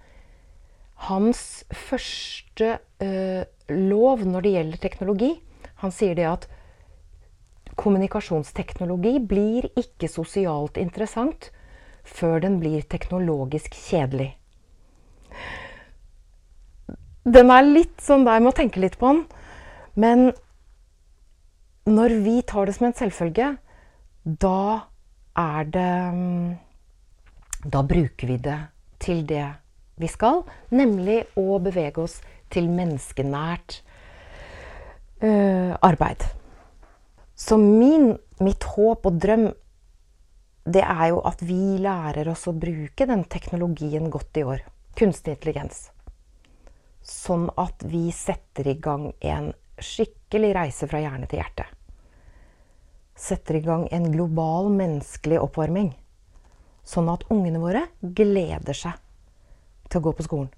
Hans 1.08 1.64
første 1.74 2.76
uh, 3.02 3.42
lov 3.68 4.22
når 4.24 4.44
det 4.44 4.52
gjelder 4.54 4.80
teknologi 4.80 5.30
Han 5.82 5.92
sier 5.92 6.14
det 6.16 6.28
at 6.28 6.46
kommunikasjonsteknologi 7.74 9.18
blir 9.18 9.66
ikke 9.74 10.06
sosialt 10.08 10.78
interessant 10.78 11.50
før 12.06 12.38
den 12.44 12.60
blir 12.60 12.84
teknologisk 12.86 13.74
kjedelig. 13.74 14.28
Den 17.24 17.50
er 17.50 17.66
litt 17.66 18.04
sånn 18.04 18.22
der, 18.22 18.38
jeg 18.38 18.44
må 18.46 18.52
tenke 18.54 18.82
litt 18.84 18.98
på 19.00 19.10
den. 19.10 19.24
Men 19.98 20.28
når 21.88 22.14
vi 22.22 22.36
tar 22.46 22.68
det 22.68 22.76
som 22.76 22.86
en 22.92 22.96
selvfølge, 23.00 23.48
da 24.22 24.60
er 25.34 25.66
det 25.74 25.94
mm, 26.14 26.54
Da 27.64 27.82
bruker 27.82 28.28
vi 28.28 28.36
det 28.38 28.60
til 29.04 29.24
det 29.28 29.46
vi 30.00 30.08
skal, 30.10 30.42
nemlig 30.74 31.22
å 31.38 31.58
bevege 31.62 32.02
oss 32.02 32.18
til 32.52 32.66
menneskenært 32.72 33.78
uh, 35.22 35.74
arbeid. 35.84 36.24
Så 37.34 37.58
min, 37.60 38.14
mitt 38.42 38.64
håp 38.74 39.06
og 39.06 39.20
drøm 39.22 39.48
det 40.64 40.80
er 40.80 41.10
jo 41.12 41.20
at 41.28 41.42
vi 41.44 41.76
lærer 41.82 42.30
oss 42.32 42.46
å 42.48 42.56
bruke 42.56 43.04
den 43.06 43.26
teknologien 43.28 44.08
godt 44.10 44.40
i 44.40 44.46
år. 44.48 44.62
Kunstig 44.96 45.36
intelligens. 45.36 45.90
Sånn 47.04 47.50
at 47.60 47.84
vi 47.84 48.06
setter 48.16 48.70
i 48.70 48.78
gang 48.80 49.10
en 49.20 49.50
skikkelig 49.76 50.54
reise 50.56 50.88
fra 50.88 51.02
hjerne 51.02 51.28
til 51.28 51.42
hjerte. 51.42 51.66
Setter 53.14 53.58
i 53.58 53.64
gang 53.66 53.84
en 53.92 54.08
global 54.14 54.70
menneskelig 54.72 55.42
oppvarming. 55.42 55.92
Sånn 56.84 57.08
at 57.12 57.24
ungene 57.32 57.62
våre 57.62 57.86
gleder 58.02 58.76
seg 58.76 59.00
til 59.88 60.00
å 60.00 60.04
gå 60.08 60.12
på 60.18 60.26
skolen. 60.26 60.52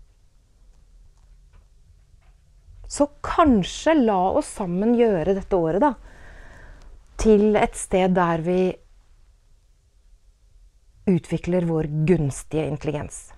Så 2.87 3.09
kanskje 3.25 3.97
la 3.99 4.19
oss 4.39 4.49
sammen 4.59 4.95
gjøre 4.99 5.35
dette 5.37 5.59
året 5.59 5.83
da, 5.83 5.95
til 7.19 7.57
et 7.59 7.75
sted 7.79 8.15
der 8.15 8.43
vi 8.47 8.61
utvikler 11.11 11.67
vår 11.67 11.89
gunstige 12.07 12.67
intelligens. 12.67 13.31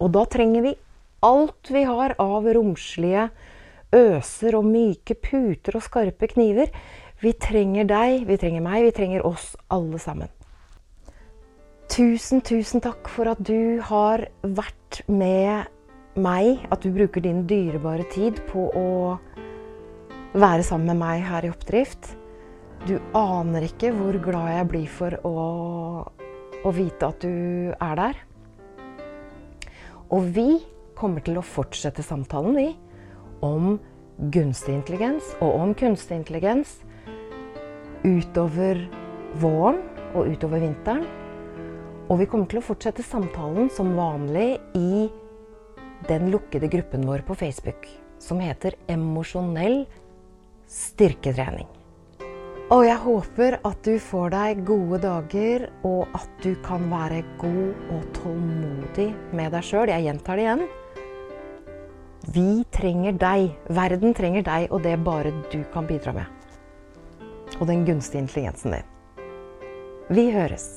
Og 0.00 0.12
da 0.16 0.24
trenger 0.28 0.64
vi 0.64 0.74
alt 1.24 1.70
vi 1.72 1.84
har 1.84 2.16
av 2.20 2.48
romslige 2.56 3.28
øser 3.92 4.56
og 4.56 4.68
myke 4.68 5.16
puter 5.18 5.76
og 5.76 5.84
skarpe 5.84 6.30
kniver. 6.30 6.72
Vi 7.20 7.34
trenger 7.36 7.88
deg, 7.88 8.24
vi 8.28 8.38
trenger 8.40 8.64
meg, 8.64 8.86
vi 8.86 8.94
trenger 8.96 9.26
oss 9.28 9.52
alle 9.68 10.00
sammen. 10.00 10.30
Tusen, 11.90 12.38
tusen 12.46 12.78
takk 12.78 13.08
for 13.10 13.26
at 13.32 13.40
du 13.42 13.80
har 13.82 14.22
vært 14.46 15.00
med 15.10 15.66
meg. 16.14 16.62
At 16.70 16.84
du 16.86 16.92
bruker 16.94 17.24
din 17.24 17.42
dyrebare 17.50 18.06
tid 18.12 18.38
på 18.46 18.68
å 18.78 18.90
være 20.38 20.62
sammen 20.62 20.92
med 20.92 21.00
meg 21.00 21.24
her 21.26 21.48
i 21.48 21.50
Oppdrift. 21.50 22.12
Du 22.86 22.94
aner 23.18 23.66
ikke 23.66 23.90
hvor 23.96 24.20
glad 24.22 24.52
jeg 24.54 24.70
blir 24.70 24.86
for 25.00 25.18
å, 25.26 25.34
å 26.62 26.74
vite 26.76 27.10
at 27.10 27.26
du 27.26 27.74
er 27.74 27.98
der. 27.98 28.22
Og 30.14 30.30
vi 30.30 30.48
kommer 30.94 31.26
til 31.26 31.42
å 31.42 31.46
fortsette 31.46 32.06
samtalen, 32.06 32.54
vi, 32.54 32.68
om 33.42 33.80
gunstig 34.30 34.76
intelligens 34.76 35.34
og 35.40 35.56
om 35.58 35.74
kunstig 35.74 36.20
intelligens 36.20 36.78
utover 38.06 38.86
våren 39.42 39.82
og 40.14 40.30
utover 40.30 40.62
vinteren. 40.62 41.19
Og 42.10 42.18
vi 42.18 42.26
kommer 42.26 42.50
til 42.50 42.58
å 42.58 42.66
fortsette 42.66 43.04
samtalen 43.06 43.70
som 43.70 43.94
vanlig 43.94 44.56
i 44.74 45.06
den 46.08 46.30
lukkede 46.32 46.70
gruppen 46.72 47.04
vår 47.06 47.22
på 47.28 47.36
Facebook 47.38 47.86
som 48.20 48.40
heter 48.42 48.74
Emosjonell 48.90 49.84
styrketrening. 50.70 51.68
Og 52.70 52.84
jeg 52.86 52.98
håper 53.02 53.56
at 53.66 53.78
du 53.86 53.96
får 53.98 54.28
deg 54.30 54.60
gode 54.66 55.00
dager, 55.02 55.64
og 55.86 56.10
at 56.14 56.28
du 56.44 56.52
kan 56.62 56.84
være 56.90 57.24
god 57.40 57.94
og 57.96 58.04
tålmodig 58.14 59.08
med 59.34 59.50
deg 59.56 59.66
sjøl. 59.66 59.90
Jeg 59.90 60.06
gjentar 60.06 60.38
det 60.38 60.44
igjen. 60.44 60.62
Vi 62.30 62.50
trenger 62.70 63.18
deg. 63.18 63.48
Verden 63.74 64.14
trenger 64.14 64.46
deg, 64.46 64.68
og 64.70 64.84
det 64.86 64.94
bare 65.02 65.34
du 65.50 65.58
kan 65.74 65.90
bidra 65.90 66.14
med. 66.20 66.30
Og 67.58 67.66
den 67.70 67.82
gunstige 67.88 68.22
intelligensen 68.22 68.78
din. 68.78 68.94
Vi 70.14 70.30
høres. 70.34 70.70